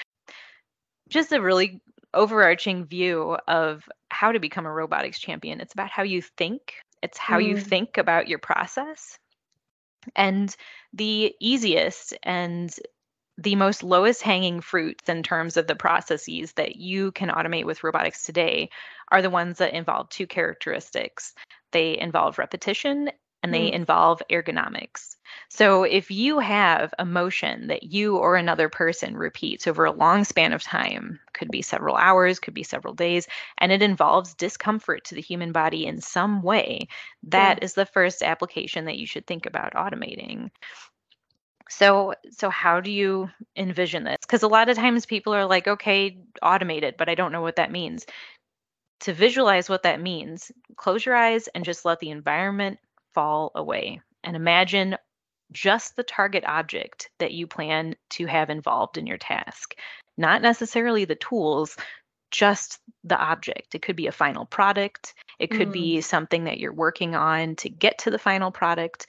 just 1.09 1.33
a 1.33 1.41
really 1.41 1.81
overarching 2.15 2.85
view 2.85 3.37
of 3.49 3.83
how 4.11 4.33
to 4.33 4.39
become 4.39 4.67
a 4.67 4.73
robotics 4.73 5.19
champion. 5.19 5.61
It's 5.61 5.73
about 5.73 5.91
how 5.91 6.03
you 6.03 6.23
think 6.23 6.75
it's 7.03 7.19
how 7.19 7.39
mm. 7.39 7.49
you 7.49 7.57
think 7.59 7.99
about 7.99 8.29
your 8.29 8.39
process. 8.39 9.19
And 10.17 10.55
the 10.93 11.35
easiest 11.41 12.15
and 12.23 12.75
the 13.39 13.57
most 13.57 13.83
lowest 13.83 14.23
hanging 14.23 14.61
fruits 14.61 15.09
in 15.09 15.23
terms 15.23 15.57
of 15.57 15.67
the 15.67 15.75
processes 15.75 16.53
that 16.53 16.77
you 16.77 17.13
can 17.13 17.29
automate 17.29 17.65
with 17.65 17.83
robotics 17.83 18.25
today 18.25 18.69
are 19.11 19.23
the 19.23 19.31
ones 19.31 19.59
that 19.59 19.75
involve 19.75 20.09
two 20.09 20.27
characteristics. 20.27 21.35
They 21.73 21.99
involve 21.99 22.39
repetition 22.39 23.11
and 23.43 23.53
they 23.53 23.71
mm. 23.71 23.73
involve 23.73 24.23
ergonomics. 24.31 25.17
So 25.55 25.83
if 25.85 26.11
you 26.11 26.39
have 26.39 26.95
a 26.99 27.05
motion 27.05 27.67
that 27.67 27.83
you 27.83 28.17
or 28.17 28.37
another 28.37 28.71
person 28.71 29.15
repeats 29.17 29.67
over 29.67 29.85
a 29.85 29.93
long 29.93 30.25
span 30.25 30.55
of 30.55 30.63
time, 30.63 31.21
could 31.35 31.51
be 31.51 31.61
several 31.61 31.95
hours, 31.95 32.41
could 32.41 32.55
be 32.55 32.63
several 32.63 32.95
days, 32.95 33.29
and 33.59 33.71
it 33.71 33.83
involves 33.83 34.33
discomfort 34.35 35.05
to 35.05 35.15
the 35.15 35.21
human 35.21 35.53
body 35.53 35.85
in 35.87 36.01
some 36.01 36.43
way, 36.43 36.89
that 37.25 37.59
yeah. 37.59 37.61
is 37.63 37.75
the 37.75 37.85
first 37.87 38.23
application 38.23 38.87
that 38.87 38.97
you 38.97 39.07
should 39.07 39.27
think 39.27 39.45
about 39.45 39.75
automating. 39.75 40.49
So 41.69 42.15
so 42.31 42.51
how 42.51 42.81
do 42.81 42.91
you 42.91 43.29
envision 43.57 44.05
this? 44.05 44.19
Cuz 44.29 44.43
a 44.43 44.49
lot 44.49 44.69
of 44.69 44.77
times 44.77 45.07
people 45.07 45.35
are 45.35 45.47
like, 45.47 45.67
"Okay, 45.69 46.19
automated, 46.43 46.97
but 46.97 47.09
I 47.09 47.15
don't 47.15 47.33
know 47.33 47.43
what 47.43 47.57
that 47.57 47.71
means." 47.71 48.07
To 49.01 49.13
visualize 49.13 49.69
what 49.69 49.83
that 49.83 50.01
means, 50.01 50.51
close 50.77 51.05
your 51.05 51.15
eyes 51.17 51.49
and 51.49 51.65
just 51.65 51.85
let 51.85 52.01
the 52.01 52.11
environment 52.11 52.79
fall 53.15 53.53
away 53.55 54.01
and 54.25 54.37
imagine 54.37 54.97
just 55.53 55.97
the 55.97 56.03
target 56.03 56.45
object 56.47 57.11
that 57.19 57.33
you 57.33 57.47
plan 57.47 57.95
to 58.11 58.27
have 58.27 58.51
involved 58.51 58.99
in 58.99 59.07
your 59.07 59.19
task, 59.19 59.75
not 60.17 60.43
necessarily 60.43 61.05
the 61.05 61.15
tools, 61.15 61.77
just 62.31 62.79
the 63.05 63.19
object. 63.19 63.75
It 63.75 63.83
could 63.83 63.97
be 63.97 64.07
a 64.07 64.13
final 64.13 64.47
product, 64.47 65.15
it 65.39 65.51
could 65.51 65.69
mm. 65.69 65.73
be 65.73 66.01
something 66.01 66.45
that 66.45 66.59
you're 66.59 66.73
working 66.73 67.15
on 67.15 67.57
to 67.57 67.69
get 67.69 67.99
to 67.99 68.11
the 68.11 68.19
final 68.19 68.51
product. 68.51 69.07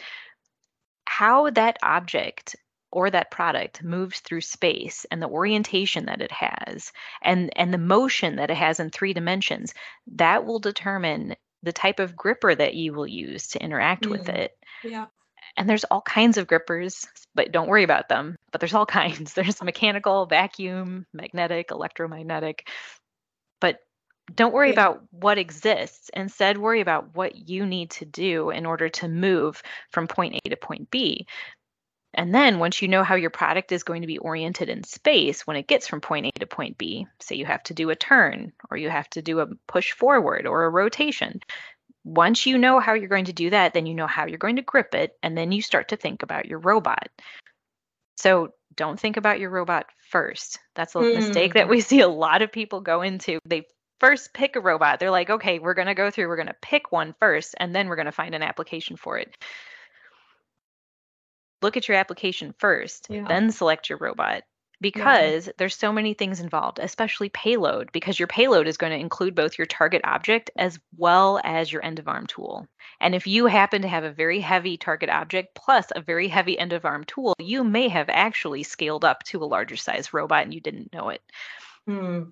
How 1.06 1.50
that 1.52 1.78
object 1.84 2.56
or 2.94 3.10
that 3.10 3.32
product 3.32 3.84
moves 3.84 4.20
through 4.20 4.42
space 4.42 5.06
and 5.10 5.22
the 5.22 5.28
orientation 5.28 6.06
that 6.06 6.22
it 6.22 6.32
has 6.32 6.92
and 7.24 7.52
and 7.56 7.74
the 7.74 7.80
motion 7.80 8.36
that 8.36 8.52
it 8.52 8.58
has 8.58 8.80
in 8.80 8.90
three 8.90 9.14
dimensions 9.14 9.74
that 10.16 10.46
will 10.46 10.60
determine 10.60 11.36
the 11.64 11.74
type 11.74 12.00
of 12.00 12.16
gripper 12.16 12.54
that 12.54 12.76
you 12.76 12.94
will 12.94 13.08
use 13.08 13.48
to 13.48 13.64
interact 13.64 14.06
with 14.06 14.26
mm. 14.26 14.36
it 14.36 14.58
yeah 14.84 15.08
and 15.58 15.70
there's 15.70 15.84
all 15.86 16.02
kinds 16.02 16.38
of 16.38 16.48
grippers, 16.48 17.06
but 17.36 17.52
don't 17.52 17.70
worry 17.70 17.84
about 17.84 18.10
them. 18.10 18.38
But 18.52 18.62
there's 18.62 18.74
all 18.74 18.86
kinds. 19.02 19.34
There's 19.34 19.62
mechanical, 19.62 20.26
vacuum, 20.26 21.06
magnetic, 21.14 21.72
electromagnetic. 21.72 22.68
But 23.60 23.80
don't 24.34 24.54
worry 24.54 24.70
yeah. 24.70 24.74
about 24.74 25.04
what 25.12 25.38
exists. 25.38 26.10
Instead, 26.14 26.58
worry 26.58 26.82
about 26.82 27.16
what 27.16 27.50
you 27.50 27.66
need 27.66 27.92
to 27.92 28.06
do 28.06 28.50
in 28.50 28.66
order 28.66 28.90
to 28.90 29.08
move 29.08 29.62
from 29.90 30.08
point 30.08 30.40
A 30.44 30.50
to 30.50 30.56
point 30.56 30.90
B. 30.90 31.28
And 32.16 32.34
then 32.34 32.60
once 32.60 32.82
you 32.82 32.88
know 32.88 33.04
how 33.04 33.16
your 33.16 33.32
product 33.32 33.72
is 33.72 33.84
going 33.84 34.02
to 34.02 34.08
be 34.08 34.20
oriented 34.20 34.70
in 34.70 34.84
space 34.84 35.48
when 35.48 35.58
it 35.58 35.68
gets 35.68 35.88
from 35.88 36.00
point 36.00 36.28
A 36.28 36.32
to 36.40 36.46
point 36.46 36.78
B, 36.78 37.08
say 37.20 37.36
you 37.36 37.46
have 37.46 37.64
to 37.64 37.74
do 37.74 37.90
a 37.90 37.96
turn 37.96 38.54
or 38.70 38.78
you 38.78 38.90
have 38.90 39.10
to 39.12 39.22
do 39.22 39.40
a 39.40 39.48
push 39.68 39.94
forward 39.94 40.46
or 40.46 40.66
a 40.66 40.70
rotation, 40.70 41.42
once 42.04 42.46
you 42.46 42.58
know 42.58 42.80
how 42.80 42.94
you're 42.94 43.08
going 43.08 43.26
to 43.26 43.34
do 43.34 43.50
that, 43.50 43.74
then 43.74 43.86
you 43.86 43.94
know 43.94 44.08
how 44.08 44.26
you're 44.26 44.38
going 44.38 44.58
to 44.58 44.62
grip 44.62 44.94
it, 44.94 45.18
and 45.24 45.38
then 45.38 45.52
you 45.52 45.62
start 45.62 45.90
to 45.90 45.96
think 45.96 46.24
about 46.24 46.46
your 46.46 46.60
robot. 46.60 47.10
So 48.18 48.54
don't 48.76 49.00
think 49.00 49.18
about 49.18 49.40
your 49.40 49.50
robot 49.50 49.86
first. 50.10 50.60
That's 50.76 50.96
a 50.96 51.00
mm. 51.00 51.16
mistake 51.16 51.54
that 51.54 51.70
we 51.70 51.82
see 51.82 52.02
a 52.02 52.08
lot 52.08 52.42
of 52.42 52.52
people 52.52 52.82
go 52.82 53.02
into. 53.02 53.40
They 53.46 53.64
first 54.00 54.34
pick 54.34 54.56
a 54.56 54.62
robot. 54.62 55.00
They're 55.00 55.12
like, 55.12 55.30
okay, 55.30 55.60
we're 55.60 55.74
going 55.74 55.88
to 55.88 55.94
go 55.94 56.12
through, 56.12 56.28
we're 56.28 56.36
going 56.36 56.48
to 56.48 56.56
pick 56.62 56.92
one 56.92 57.16
first, 57.20 57.56
and 57.58 57.74
then 57.74 57.88
we're 57.88 57.96
going 57.96 58.06
to 58.06 58.12
find 58.12 58.36
an 58.36 58.44
application 58.44 58.98
for 58.98 59.18
it. 59.18 59.36
Look 61.62 61.78
at 61.78 61.88
your 61.88 61.96
application 61.96 62.54
first, 62.58 63.08
yeah. 63.10 63.26
then 63.26 63.52
select 63.52 63.90
your 63.90 63.98
robot 63.98 64.44
because 64.84 65.48
yeah. 65.48 65.54
there's 65.58 65.76
so 65.76 65.92
many 65.92 66.14
things 66.14 66.40
involved, 66.40 66.78
especially 66.78 67.30
payload, 67.30 67.92
because 67.92 68.20
your 68.20 68.28
payload 68.28 68.68
is 68.68 68.78
going 68.78 68.92
to 68.92 69.00
include 69.00 69.34
both 69.34 69.58
your 69.58 69.66
target 69.66 70.02
object 70.04 70.52
as 70.58 70.78
well 70.98 71.40
as 71.44 71.72
your 71.72 71.84
end 71.84 71.98
of 71.98 72.08
arm 72.08 72.28
tool. 72.28 72.68
And 73.00 73.16
if 73.16 73.26
you 73.26 73.48
happen 73.48 73.82
to 73.82 73.88
have 73.88 74.04
a 74.04 74.12
very 74.12 74.40
heavy 74.40 74.78
target 74.78 75.10
object 75.10 75.56
plus 75.56 75.88
a 75.96 76.02
very 76.02 76.28
heavy 76.28 76.60
end 76.60 76.74
of 76.74 76.86
arm 76.86 77.06
tool, 77.06 77.34
you 77.40 77.64
may 77.64 77.88
have 77.88 78.10
actually 78.10 78.62
scaled 78.62 79.06
up 79.06 79.24
to 79.24 79.44
a 79.44 79.46
larger 79.46 79.78
size 79.78 80.14
robot 80.14 80.44
and 80.44 80.54
you 80.54 80.60
didn't 80.60 80.94
know 80.94 81.10
it. 81.10 81.22
Hmm. 81.88 82.24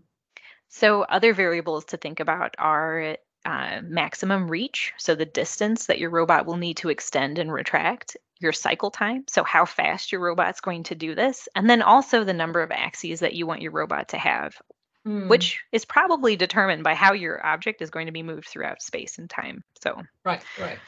So, 0.67 1.01
other 1.03 1.33
variables 1.33 1.85
to 1.85 1.97
think 1.97 2.19
about 2.19 2.55
are 2.59 3.17
uh, 3.45 3.81
maximum 3.83 4.49
reach, 4.49 4.93
so 4.97 5.15
the 5.15 5.25
distance 5.25 5.87
that 5.87 5.99
your 5.99 6.09
robot 6.09 6.45
will 6.45 6.57
need 6.57 6.77
to 6.77 6.89
extend 6.89 7.39
and 7.39 7.51
retract, 7.51 8.17
your 8.41 8.51
cycle 8.51 8.91
time, 8.91 9.23
so 9.27 9.43
how 9.43 9.65
fast 9.65 10.11
your 10.11 10.21
robot's 10.21 10.61
going 10.61 10.83
to 10.83 10.95
do 10.95 11.15
this, 11.15 11.47
and 11.55 11.69
then 11.69 11.81
also 11.81 12.23
the 12.23 12.33
number 12.33 12.61
of 12.61 12.71
axes 12.71 13.19
that 13.19 13.33
you 13.33 13.45
want 13.45 13.61
your 13.61 13.71
robot 13.71 14.09
to 14.09 14.17
have, 14.17 14.59
mm. 15.07 15.27
which 15.27 15.63
is 15.71 15.85
probably 15.85 16.35
determined 16.35 16.83
by 16.83 16.95
how 16.95 17.13
your 17.13 17.45
object 17.45 17.81
is 17.81 17.89
going 17.89 18.07
to 18.07 18.11
be 18.11 18.23
moved 18.23 18.47
throughout 18.47 18.81
space 18.81 19.17
and 19.19 19.29
time. 19.29 19.63
So 19.81 20.01
right, 20.25 20.43
right, 20.59 20.79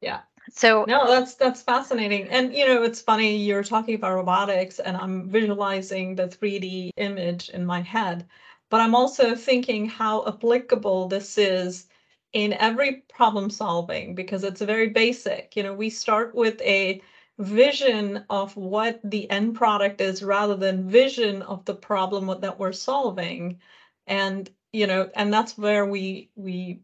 yeah. 0.00 0.20
So 0.50 0.84
no, 0.88 1.06
that's 1.06 1.34
that's 1.34 1.62
fascinating, 1.62 2.28
and 2.28 2.54
you 2.54 2.66
know 2.66 2.82
it's 2.82 3.00
funny 3.00 3.36
you're 3.36 3.64
talking 3.64 3.94
about 3.94 4.14
robotics, 4.14 4.78
and 4.78 4.96
I'm 4.96 5.28
visualizing 5.28 6.14
the 6.14 6.28
3D 6.28 6.90
image 6.96 7.48
in 7.50 7.64
my 7.64 7.80
head, 7.80 8.26
but 8.70 8.80
I'm 8.80 8.94
also 8.94 9.34
thinking 9.34 9.88
how 9.88 10.26
applicable 10.26 11.08
this 11.08 11.36
is 11.36 11.86
in 12.32 12.52
every 12.54 13.04
problem 13.14 13.50
solving 13.50 14.14
because 14.14 14.44
it's 14.44 14.60
very 14.60 14.88
basic. 14.88 15.56
You 15.56 15.62
know, 15.62 15.74
we 15.74 15.90
start 15.90 16.34
with 16.34 16.60
a 16.62 17.02
vision 17.38 18.24
of 18.30 18.56
what 18.56 19.00
the 19.04 19.30
end 19.30 19.54
product 19.56 20.00
is 20.00 20.22
rather 20.22 20.56
than 20.56 20.88
vision 20.88 21.42
of 21.42 21.64
the 21.64 21.74
problem 21.74 22.40
that 22.40 22.58
we're 22.58 22.72
solving. 22.72 23.60
And 24.06 24.50
you 24.72 24.86
know 24.86 25.10
and 25.14 25.32
that's 25.32 25.58
where 25.58 25.86
we 25.86 26.30
we 26.34 26.80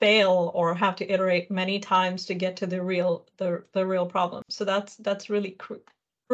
fail 0.00 0.50
or 0.54 0.74
have 0.74 0.96
to 0.96 1.08
iterate 1.08 1.50
many 1.50 1.78
times 1.78 2.26
to 2.26 2.34
get 2.34 2.56
to 2.56 2.66
the 2.66 2.82
real 2.82 3.26
the 3.36 3.64
the 3.72 3.86
real 3.86 4.06
problem. 4.06 4.42
So 4.48 4.64
that's 4.64 4.96
that's 4.96 5.30
really 5.30 5.52
cr- 5.52 5.74
oh 5.74 5.84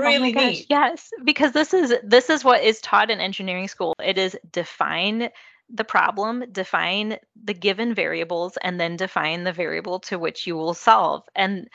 really 0.01 0.33
oh 0.37 0.49
neat. 0.49 0.67
yes 0.69 1.11
because 1.25 1.53
this 1.53 1.75
is 1.75 1.95
this 2.03 2.31
is 2.31 2.45
what 2.45 2.63
is 2.63 2.81
taught 2.81 3.11
in 3.11 3.21
engineering 3.21 3.69
school. 3.69 3.95
It 4.03 4.19
is 4.19 4.37
define 4.53 5.31
the 5.73 5.85
problem, 5.85 6.45
define 6.51 7.19
the 7.45 7.55
given 7.55 7.95
variables, 7.95 8.57
and 8.63 8.81
then 8.81 8.97
define 8.97 9.45
the 9.45 9.53
variable 9.53 10.01
to 10.01 10.19
which 10.19 10.47
you 10.47 10.57
will 10.57 10.75
solve. 10.75 11.25
And 11.35 11.69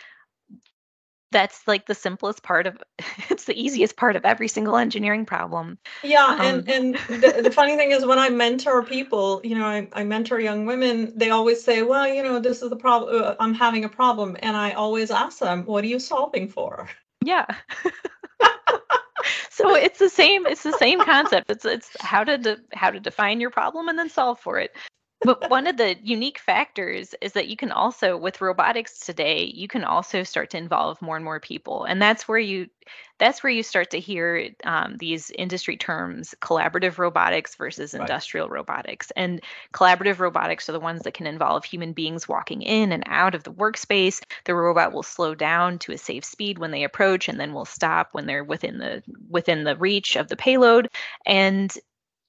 that's 1.33 1.67
like 1.67 1.85
the 1.85 1.95
simplest 1.95 2.43
part 2.43 2.67
of 2.67 2.81
it's 3.29 3.43
the 3.43 3.61
easiest 3.61 3.97
part 3.97 4.15
of 4.15 4.23
every 4.23 4.47
single 4.47 4.77
engineering 4.77 5.25
problem 5.25 5.77
yeah 6.03 6.25
um, 6.25 6.39
and 6.39 6.69
and 6.69 6.95
the, 7.09 7.41
the 7.43 7.51
funny 7.51 7.75
thing 7.75 7.91
is 7.91 8.05
when 8.05 8.19
i 8.19 8.29
mentor 8.29 8.83
people 8.83 9.41
you 9.43 9.57
know 9.57 9.65
I, 9.65 9.89
I 9.91 10.03
mentor 10.05 10.39
young 10.39 10.65
women 10.65 11.11
they 11.17 11.31
always 11.31 11.61
say 11.61 11.81
well 11.81 12.07
you 12.07 12.23
know 12.23 12.39
this 12.39 12.61
is 12.61 12.69
the 12.69 12.77
problem 12.77 13.21
uh, 13.21 13.35
i'm 13.39 13.53
having 13.53 13.83
a 13.83 13.89
problem 13.89 14.37
and 14.41 14.55
i 14.55 14.71
always 14.71 15.11
ask 15.11 15.39
them 15.39 15.65
what 15.65 15.83
are 15.83 15.87
you 15.87 15.99
solving 15.99 16.47
for 16.47 16.87
yeah 17.25 17.47
so 19.53 19.75
it's 19.75 19.99
the 19.99 20.09
same 20.09 20.45
it's 20.47 20.63
the 20.63 20.77
same 20.77 20.99
concept. 20.99 21.51
It's 21.51 21.65
it's 21.65 21.89
how 22.01 22.23
to 22.23 22.37
de- 22.37 22.57
how 22.73 22.91
to 22.91 22.99
define 22.99 23.39
your 23.39 23.51
problem 23.51 23.89
and 23.89 23.99
then 23.99 24.09
solve 24.09 24.39
for 24.39 24.59
it 24.59 24.71
but 25.23 25.49
one 25.49 25.67
of 25.67 25.77
the 25.77 25.95
unique 26.03 26.39
factors 26.39 27.15
is 27.21 27.33
that 27.33 27.47
you 27.47 27.55
can 27.55 27.71
also 27.71 28.17
with 28.17 28.41
robotics 28.41 28.99
today 28.99 29.43
you 29.43 29.67
can 29.67 29.83
also 29.83 30.23
start 30.23 30.49
to 30.49 30.57
involve 30.57 31.01
more 31.01 31.15
and 31.15 31.25
more 31.25 31.39
people 31.39 31.83
and 31.85 32.01
that's 32.01 32.27
where 32.27 32.39
you 32.39 32.67
that's 33.19 33.41
where 33.43 33.51
you 33.51 33.63
start 33.63 33.91
to 33.91 33.99
hear 33.99 34.49
um, 34.65 34.97
these 34.97 35.31
industry 35.31 35.77
terms 35.77 36.35
collaborative 36.41 36.97
robotics 36.97 37.55
versus 37.55 37.93
right. 37.93 38.01
industrial 38.01 38.49
robotics 38.49 39.11
and 39.15 39.41
collaborative 39.73 40.19
robotics 40.19 40.67
are 40.67 40.73
the 40.73 40.79
ones 40.79 41.03
that 41.03 41.13
can 41.13 41.27
involve 41.27 41.63
human 41.63 41.93
beings 41.93 42.27
walking 42.27 42.61
in 42.61 42.91
and 42.91 43.03
out 43.07 43.35
of 43.35 43.43
the 43.43 43.53
workspace 43.53 44.21
the 44.45 44.55
robot 44.55 44.91
will 44.91 45.03
slow 45.03 45.33
down 45.33 45.79
to 45.79 45.91
a 45.91 45.97
safe 45.97 46.25
speed 46.25 46.57
when 46.57 46.71
they 46.71 46.83
approach 46.83 47.29
and 47.29 47.39
then 47.39 47.53
will 47.53 47.65
stop 47.65 48.09
when 48.11 48.25
they're 48.25 48.43
within 48.43 48.77
the 48.77 49.01
within 49.29 49.63
the 49.63 49.77
reach 49.77 50.15
of 50.15 50.27
the 50.27 50.35
payload 50.35 50.89
and 51.25 51.77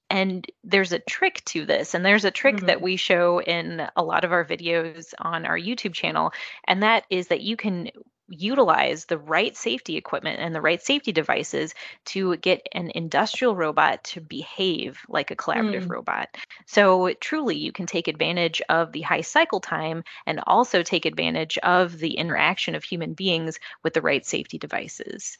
and 0.09 0.45
there's 0.63 0.91
a 0.91 0.99
trick 0.99 1.43
to 1.45 1.65
this 1.65 1.93
and 1.93 2.05
there's 2.05 2.25
a 2.25 2.31
trick 2.31 2.57
mm-hmm. 2.57 2.67
that 2.67 2.81
we 2.81 2.95
show 2.95 3.41
in 3.41 3.87
a 3.95 4.03
lot 4.03 4.23
of 4.23 4.31
our 4.31 4.45
videos 4.45 5.13
on 5.19 5.45
our 5.45 5.57
youtube 5.57 5.93
channel 5.93 6.31
and 6.67 6.83
that 6.83 7.05
is 7.09 7.27
that 7.27 7.41
you 7.41 7.57
can 7.57 7.89
utilize 8.27 9.05
the 9.05 9.17
right 9.17 9.55
safety 9.55 9.97
equipment 9.97 10.39
and 10.39 10.53
the 10.53 10.61
right 10.61 10.81
safety 10.81 11.11
devices 11.11 11.73
to 12.05 12.35
get 12.37 12.67
an 12.73 12.91
industrial 12.95 13.55
robot 13.55 14.03
to 14.03 14.21
behave 14.21 14.99
like 15.07 15.31
a 15.31 15.35
collaborative 15.35 15.85
mm. 15.85 15.91
robot. 15.91 16.29
So, 16.65 17.13
truly, 17.19 17.57
you 17.57 17.71
can 17.71 17.85
take 17.85 18.07
advantage 18.07 18.61
of 18.69 18.91
the 18.91 19.01
high 19.01 19.21
cycle 19.21 19.59
time 19.59 20.03
and 20.25 20.41
also 20.45 20.81
take 20.81 21.05
advantage 21.05 21.57
of 21.59 21.97
the 21.97 22.13
interaction 22.13 22.75
of 22.75 22.83
human 22.83 23.13
beings 23.13 23.59
with 23.83 23.93
the 23.93 24.01
right 24.01 24.25
safety 24.25 24.57
devices. 24.57 25.37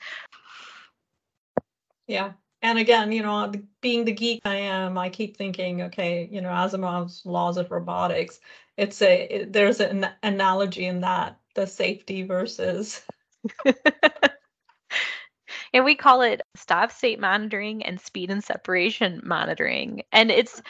Yeah, 2.07 2.33
and 2.65 2.79
again, 2.79 3.11
you 3.11 3.21
know, 3.21 3.51
being 3.81 4.05
the 4.05 4.11
geek 4.11 4.41
I 4.43 4.55
am, 4.55 4.97
I 4.97 5.09
keep 5.09 5.37
thinking, 5.37 5.83
okay, 5.83 6.27
you 6.31 6.41
know, 6.41 6.49
Asimov's 6.49 7.23
laws 7.23 7.57
of 7.57 7.69
robotics. 7.69 8.39
It's 8.75 9.03
a 9.03 9.23
it, 9.35 9.53
there's 9.53 9.79
an 9.79 10.07
analogy 10.23 10.85
in 10.85 11.01
that 11.01 11.39
the 11.53 11.67
safety 11.67 12.23
versus. 12.23 13.03
and 15.73 15.85
we 15.85 15.93
call 15.93 16.23
it 16.23 16.41
stop 16.55 16.91
state 16.91 17.19
monitoring 17.19 17.83
and 17.83 18.01
speed 18.01 18.31
and 18.31 18.43
separation 18.43 19.21
monitoring, 19.23 20.01
and 20.11 20.31
it's 20.31 20.63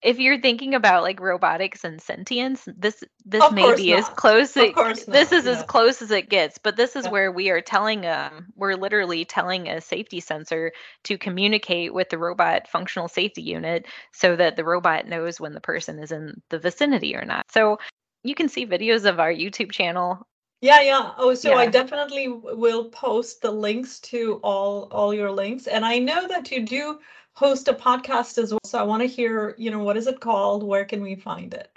if 0.00 0.18
you're 0.18 0.40
thinking 0.40 0.74
about 0.74 1.02
like 1.02 1.20
robotics 1.20 1.84
and 1.84 2.00
sentience, 2.00 2.68
this 2.76 3.02
this 3.24 3.42
of 3.42 3.52
may 3.52 3.74
be 3.74 3.90
not. 3.90 3.98
as 3.98 4.08
close 4.10 4.56
it, 4.56 4.74
this 5.06 5.32
is 5.32 5.44
yeah. 5.44 5.52
as 5.52 5.62
close 5.64 6.00
as 6.00 6.10
it 6.10 6.28
gets. 6.28 6.58
But 6.58 6.76
this 6.76 6.94
is 6.94 7.06
yeah. 7.06 7.10
where 7.10 7.32
we 7.32 7.50
are 7.50 7.60
telling 7.60 8.06
um 8.06 8.46
we're 8.54 8.76
literally 8.76 9.24
telling 9.24 9.68
a 9.68 9.80
safety 9.80 10.20
sensor 10.20 10.72
to 11.04 11.18
communicate 11.18 11.92
with 11.92 12.10
the 12.10 12.18
robot 12.18 12.68
functional 12.68 13.08
safety 13.08 13.42
unit 13.42 13.86
so 14.12 14.36
that 14.36 14.56
the 14.56 14.64
robot 14.64 15.08
knows 15.08 15.40
when 15.40 15.54
the 15.54 15.60
person 15.60 15.98
is 15.98 16.12
in 16.12 16.40
the 16.50 16.58
vicinity 16.58 17.16
or 17.16 17.24
not. 17.24 17.50
So 17.50 17.78
you 18.22 18.34
can 18.34 18.48
see 18.48 18.66
videos 18.66 19.04
of 19.04 19.18
our 19.18 19.32
YouTube 19.32 19.72
channel 19.72 20.26
yeah, 20.60 20.80
yeah. 20.80 21.12
Oh, 21.16 21.34
so 21.34 21.54
I 21.54 21.66
definitely 21.66 22.26
will 22.26 22.86
post 22.86 23.42
the 23.42 23.50
links 23.50 24.00
to 24.00 24.40
all 24.42 24.88
all 24.90 25.14
your 25.14 25.30
links, 25.30 25.68
and 25.68 25.84
I 25.84 26.00
know 26.00 26.26
that 26.26 26.50
you 26.50 26.66
do 26.66 26.98
host 27.38 27.68
a 27.68 27.72
podcast 27.72 28.36
as 28.42 28.50
well. 28.50 28.58
So 28.64 28.80
I 28.80 28.82
want 28.82 29.00
to 29.02 29.06
hear, 29.06 29.54
you 29.58 29.70
know, 29.70 29.78
what 29.78 29.96
is 29.96 30.08
it 30.08 30.18
called? 30.18 30.64
Where 30.64 30.84
can 30.84 31.02
we 31.02 31.14
find 31.14 31.54
it? 31.54 31.70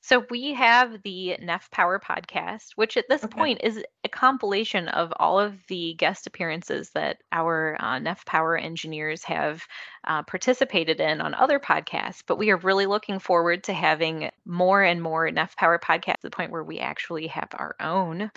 So 0.00 0.24
we 0.30 0.52
have 0.54 1.02
the 1.02 1.36
Neff 1.40 1.70
Power 1.72 1.98
podcast, 1.98 2.72
which 2.76 2.96
at 2.96 3.08
this 3.08 3.24
okay. 3.24 3.36
point 3.36 3.60
is 3.64 3.82
a 4.04 4.08
compilation 4.08 4.86
of 4.88 5.12
all 5.16 5.40
of 5.40 5.54
the 5.66 5.94
guest 5.94 6.28
appearances 6.28 6.90
that 6.90 7.18
our 7.32 7.76
uh, 7.80 7.98
Neff 7.98 8.24
Power 8.24 8.56
engineers 8.56 9.24
have 9.24 9.64
uh, 10.06 10.22
participated 10.22 11.00
in 11.00 11.20
on 11.20 11.34
other 11.34 11.58
podcasts. 11.58 12.22
But 12.24 12.38
we 12.38 12.50
are 12.50 12.56
really 12.58 12.86
looking 12.86 13.18
forward 13.18 13.64
to 13.64 13.72
having 13.72 14.30
more 14.44 14.84
and 14.84 15.02
more 15.02 15.28
Neff 15.32 15.56
Power 15.56 15.80
podcasts 15.80 16.20
to 16.20 16.28
the 16.28 16.30
point 16.30 16.52
where 16.52 16.64
we 16.64 16.78
actually 16.78 17.26
have 17.26 17.48
our 17.54 17.74
own. 17.80 18.30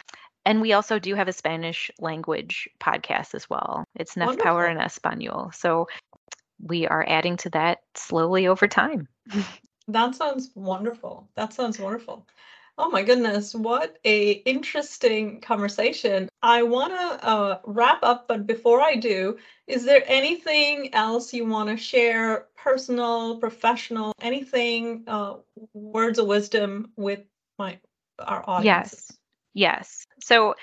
And 0.48 0.62
we 0.62 0.74
also 0.74 1.00
do 1.00 1.14
have 1.16 1.28
a 1.28 1.34
Spanish 1.34 1.90
language 2.00 2.70
podcast 2.80 3.34
as 3.34 3.50
well. 3.50 3.86
It's 3.96 4.16
Neff 4.16 4.38
Power 4.38 4.68
in 4.68 4.78
Espanol. 4.78 5.52
So 5.52 5.88
we 6.62 6.88
are 6.88 7.06
adding 7.08 7.38
to 7.38 7.50
that 7.52 7.80
slowly 7.96 8.48
over 8.48 8.68
time. 8.68 9.08
That 9.88 10.16
sounds 10.16 10.50
wonderful. 10.56 11.30
That 11.36 11.54
sounds 11.54 11.78
wonderful. 11.78 12.26
Oh 12.78 12.90
my 12.90 13.04
goodness, 13.04 13.54
what 13.54 13.98
a 14.04 14.32
interesting 14.32 15.40
conversation. 15.40 16.28
I 16.42 16.64
want 16.64 16.92
to 16.94 17.26
uh, 17.26 17.60
wrap 17.64 18.00
up, 18.04 18.28
but 18.28 18.46
before 18.46 18.82
I 18.82 18.96
do, 18.96 19.38
is 19.68 19.86
there 19.86 20.04
anything 20.08 20.94
else 20.94 21.34
you 21.34 21.46
want 21.46 21.70
to 21.70 21.78
share, 21.78 22.48
personal, 22.58 23.38
professional, 23.38 24.12
anything, 24.22 25.04
uh, 25.08 25.36
words 25.74 26.20
of 26.20 26.28
wisdom 26.28 26.92
with 26.98 27.22
my 27.58 27.80
our 28.20 28.44
audience? 28.48 28.66
Yes, 28.66 29.18
yes. 29.54 30.06
So 30.20 30.56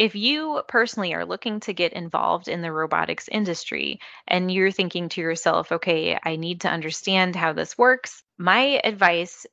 if 0.00 0.14
you 0.14 0.62
personally 0.66 1.12
are 1.12 1.26
looking 1.26 1.60
to 1.60 1.74
get 1.74 1.92
involved 1.92 2.48
in 2.48 2.62
the 2.62 2.72
robotics 2.72 3.28
industry 3.30 4.00
and 4.26 4.50
you're 4.50 4.70
thinking 4.70 5.10
to 5.10 5.20
yourself, 5.20 5.70
okay, 5.70 6.18
I 6.24 6.36
need 6.36 6.62
to 6.62 6.70
understand 6.70 7.36
how 7.36 7.52
this 7.52 7.76
works, 7.76 8.22
my 8.38 8.80
advice 8.82 9.44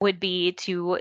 would 0.00 0.18
be 0.18 0.52
to 0.52 0.98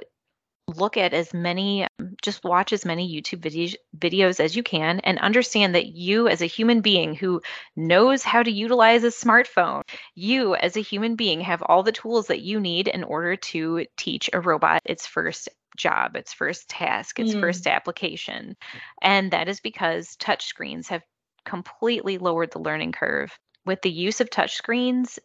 look 0.67 0.97
at 0.97 1.13
as 1.13 1.33
many 1.33 1.87
just 2.21 2.43
watch 2.43 2.71
as 2.71 2.85
many 2.85 3.21
youtube 3.21 3.41
videos 3.41 3.75
videos 3.97 4.39
as 4.39 4.55
you 4.55 4.63
can 4.63 4.99
and 5.01 5.19
understand 5.19 5.75
that 5.75 5.87
you 5.87 6.27
as 6.27 6.41
a 6.41 6.45
human 6.45 6.79
being 6.79 7.13
who 7.13 7.41
knows 7.75 8.23
how 8.23 8.41
to 8.41 8.51
utilize 8.51 9.03
a 9.03 9.07
smartphone 9.07 9.81
you 10.15 10.55
as 10.55 10.77
a 10.77 10.81
human 10.81 11.15
being 11.15 11.41
have 11.41 11.63
all 11.65 11.83
the 11.83 11.91
tools 11.91 12.27
that 12.27 12.41
you 12.41 12.59
need 12.59 12.87
in 12.87 13.03
order 13.03 13.35
to 13.35 13.85
teach 13.97 14.29
a 14.31 14.39
robot 14.39 14.79
its 14.85 15.05
first 15.05 15.49
job, 15.77 16.15
its 16.15 16.33
first 16.33 16.69
task, 16.69 17.19
its 17.19 17.33
mm. 17.33 17.39
first 17.39 17.67
application. 17.67 18.55
And 19.01 19.31
that 19.31 19.47
is 19.47 19.59
because 19.59 20.15
touchscreens 20.17 20.87
have 20.87 21.03
completely 21.45 22.17
lowered 22.17 22.51
the 22.51 22.59
learning 22.59 22.91
curve. 22.91 23.37
With 23.65 23.81
the 23.81 23.91
use 23.91 24.21
of 24.21 24.29
touchscreens, 24.29 25.19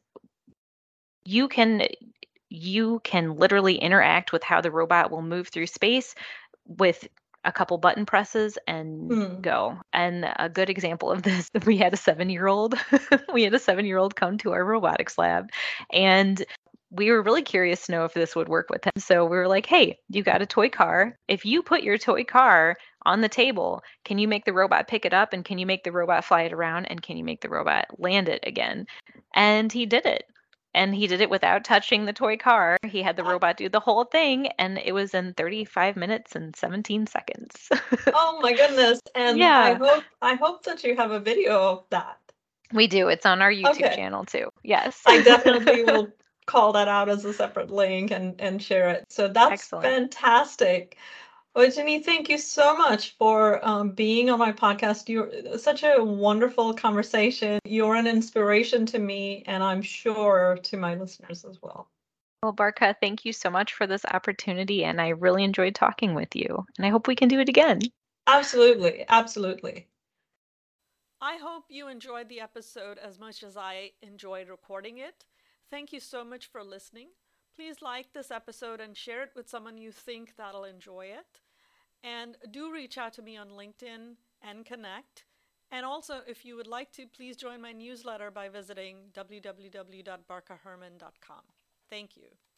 you 1.25 1.49
can 1.49 1.89
you 2.49 3.01
can 3.03 3.37
literally 3.37 3.77
interact 3.77 4.33
with 4.33 4.45
how 4.45 4.61
the 4.61 4.71
robot 4.71 5.11
will 5.11 5.23
move 5.23 5.49
through 5.49 5.67
space 5.67 6.15
with 6.65 7.09
a 7.47 7.53
couple 7.53 7.79
button 7.79 8.05
presses 8.05 8.59
and 8.67 9.11
mm. 9.11 9.41
go. 9.41 9.79
And 9.93 10.27
a 10.37 10.49
good 10.49 10.69
example 10.69 11.11
of 11.11 11.23
this, 11.23 11.51
we 11.65 11.77
had 11.77 11.95
a 11.95 11.97
seven 11.97 12.29
year 12.29 12.47
old, 12.47 12.75
we 13.33 13.45
had 13.45 13.55
a 13.55 13.59
seven 13.59 13.87
year 13.87 13.99
old 13.99 14.17
come 14.17 14.37
to 14.39 14.53
our 14.53 14.65
robotics 14.65 15.17
lab 15.17 15.51
and 15.93 16.45
we 16.91 17.11
were 17.11 17.23
really 17.23 17.43
curious 17.43 17.87
to 17.87 17.93
know 17.93 18.05
if 18.05 18.15
this 18.15 18.37
would 18.37 18.49
work 18.49 18.71
with 18.71 18.85
him. 18.85 18.93
So 18.99 19.25
we 19.25 19.37
were 19.37 19.49
like, 19.49 19.67
hey, 19.67 19.99
you 20.09 20.23
got 20.23 20.43
a 20.43 20.47
toy 20.47 20.69
car. 20.69 21.19
If 21.29 21.45
you 21.45 21.63
put 21.63 21.83
your 21.83 21.99
toy 21.99 22.25
car 22.25 22.77
on 23.05 23.21
the 23.21 23.29
table, 23.29 23.83
can 24.05 24.19
you 24.19 24.29
make 24.29 24.45
the 24.45 24.53
robot 24.53 24.89
pick 24.89 25.05
it 25.05 25.13
up? 25.13 25.33
And 25.33 25.45
can 25.45 25.59
you 25.59 25.67
make 25.67 25.85
the 25.85 25.93
robot 25.93 26.25
fly 26.25 26.43
it 26.43 26.53
around? 26.53 26.87
And 26.87 27.03
can 27.03 27.17
you 27.17 27.25
make 27.25 27.41
the 27.41 27.49
robot 27.49 27.87
land 27.99 28.29
it 28.29 28.45
again? 28.47 28.87
And 29.35 29.73
he 29.73 29.87
did 29.87 30.07
it. 30.07 30.25
And 30.75 30.95
he 30.95 31.07
did 31.07 31.23
it 31.23 31.31
without 31.31 31.65
touching 31.65 32.05
the 32.05 32.13
toy 32.13 32.37
car. 32.37 32.77
He 32.87 33.01
had 33.01 33.17
the 33.17 33.25
robot 33.25 33.57
do 33.57 33.71
the 33.71 33.81
whole 33.81 34.05
thing, 34.05 34.49
and 34.59 34.77
it 34.77 34.93
was 34.93 35.15
in 35.15 35.33
35 35.33 35.97
minutes 35.97 36.37
and 36.37 36.55
17 36.55 37.07
seconds. 37.07 37.71
oh 38.09 38.39
my 38.43 38.53
goodness! 38.53 39.01
And 39.15 39.39
yeah. 39.39 39.59
I 39.59 39.73
hope 39.73 40.05
I 40.21 40.35
hope 40.35 40.65
that 40.65 40.85
you 40.85 40.95
have 40.95 41.13
a 41.13 41.19
video 41.19 41.59
of 41.59 41.85
that. 41.89 42.19
We 42.75 42.89
do. 42.89 43.09
It's 43.09 43.25
on 43.25 43.41
our 43.41 43.51
YouTube 43.51 43.71
okay. 43.71 43.97
channel 43.97 44.27
too. 44.27 44.51
Yes. 44.63 45.01
I 45.07 45.23
definitely 45.23 45.85
will 45.85 46.09
call 46.47 46.73
that 46.73 46.89
out 46.89 47.09
as 47.09 47.25
a 47.25 47.33
separate 47.33 47.71
link 47.71 48.11
and, 48.11 48.41
and 48.41 48.63
share 48.63 48.89
it. 48.91 49.05
So 49.09 49.29
that's 49.29 49.53
Excellent. 49.53 49.85
fantastic. 49.85 50.97
Well, 51.55 51.71
Ginny, 51.71 52.03
thank 52.03 52.29
you 52.29 52.37
so 52.37 52.77
much 52.77 53.17
for 53.17 53.67
um, 53.67 53.91
being 53.93 54.29
on 54.29 54.39
my 54.39 54.53
podcast. 54.53 55.09
You're 55.09 55.59
such 55.59 55.83
a 55.83 56.03
wonderful 56.03 56.75
conversation. 56.75 57.59
You're 57.65 57.95
an 57.95 58.07
inspiration 58.07 58.85
to 58.87 58.99
me, 58.99 59.43
and 59.47 59.63
I'm 59.63 59.81
sure 59.81 60.59
to 60.65 60.77
my 60.77 60.97
listeners 60.97 61.45
as 61.45 61.59
well. 61.63 61.89
Well, 62.43 62.53
Barkha, 62.53 62.95
thank 63.01 63.25
you 63.25 63.33
so 63.33 63.49
much 63.49 63.73
for 63.73 63.87
this 63.87 64.05
opportunity, 64.05 64.85
and 64.85 65.01
I 65.01 65.09
really 65.09 65.45
enjoyed 65.45 65.75
talking 65.75 66.15
with 66.15 66.37
you. 66.37 66.67
And 66.77 66.87
I 66.87 66.91
hope 66.91 67.09
we 67.09 67.17
can 67.17 67.29
do 67.29 67.41
it 67.41 67.49
again. 67.49 67.81
Absolutely. 68.27 69.05
Absolutely. 69.09 69.89
I 71.21 71.39
hope 71.39 71.65
you 71.71 71.89
enjoyed 71.89 72.29
the 72.29 72.41
episode 72.41 72.99
as 72.99 73.19
much 73.19 73.43
as 73.43 73.57
I 73.57 73.93
enjoyed 74.03 74.49
recording 74.49 74.99
it. 74.99 75.25
Thank 75.71 75.93
you 75.93 76.01
so 76.01 76.25
much 76.25 76.47
for 76.47 76.63
listening. 76.63 77.09
Please 77.55 77.83
like 77.83 78.13
this 78.13 78.31
episode 78.31 78.81
and 78.81 78.97
share 78.97 79.23
it 79.23 79.33
with 79.35 79.49
someone 79.49 79.79
you 79.79 79.91
think 79.91 80.37
that'll 80.37 80.65
enjoy 80.65 81.07
it. 81.07 81.41
And 82.05 82.37
do 82.51 82.73
reach 82.73 82.99
out 82.99 83.15
to 83.15 83.23
me 83.23 83.37
on 83.37 83.49
LinkedIn 83.49 84.15
and 84.43 84.65
connect. 84.65 85.25
And 85.73 85.85
also, 85.85 86.21
if 86.27 86.45
you 86.45 86.55
would 86.57 86.69
like 86.69 86.93
to, 86.93 87.07
please 87.07 87.37
join 87.37 87.61
my 87.61 87.73
newsletter 87.73 88.31
by 88.31 88.49
visiting 88.49 89.11
www.barkhaherman.com. 89.13 91.43
Thank 91.91 92.17
you. 92.17 92.29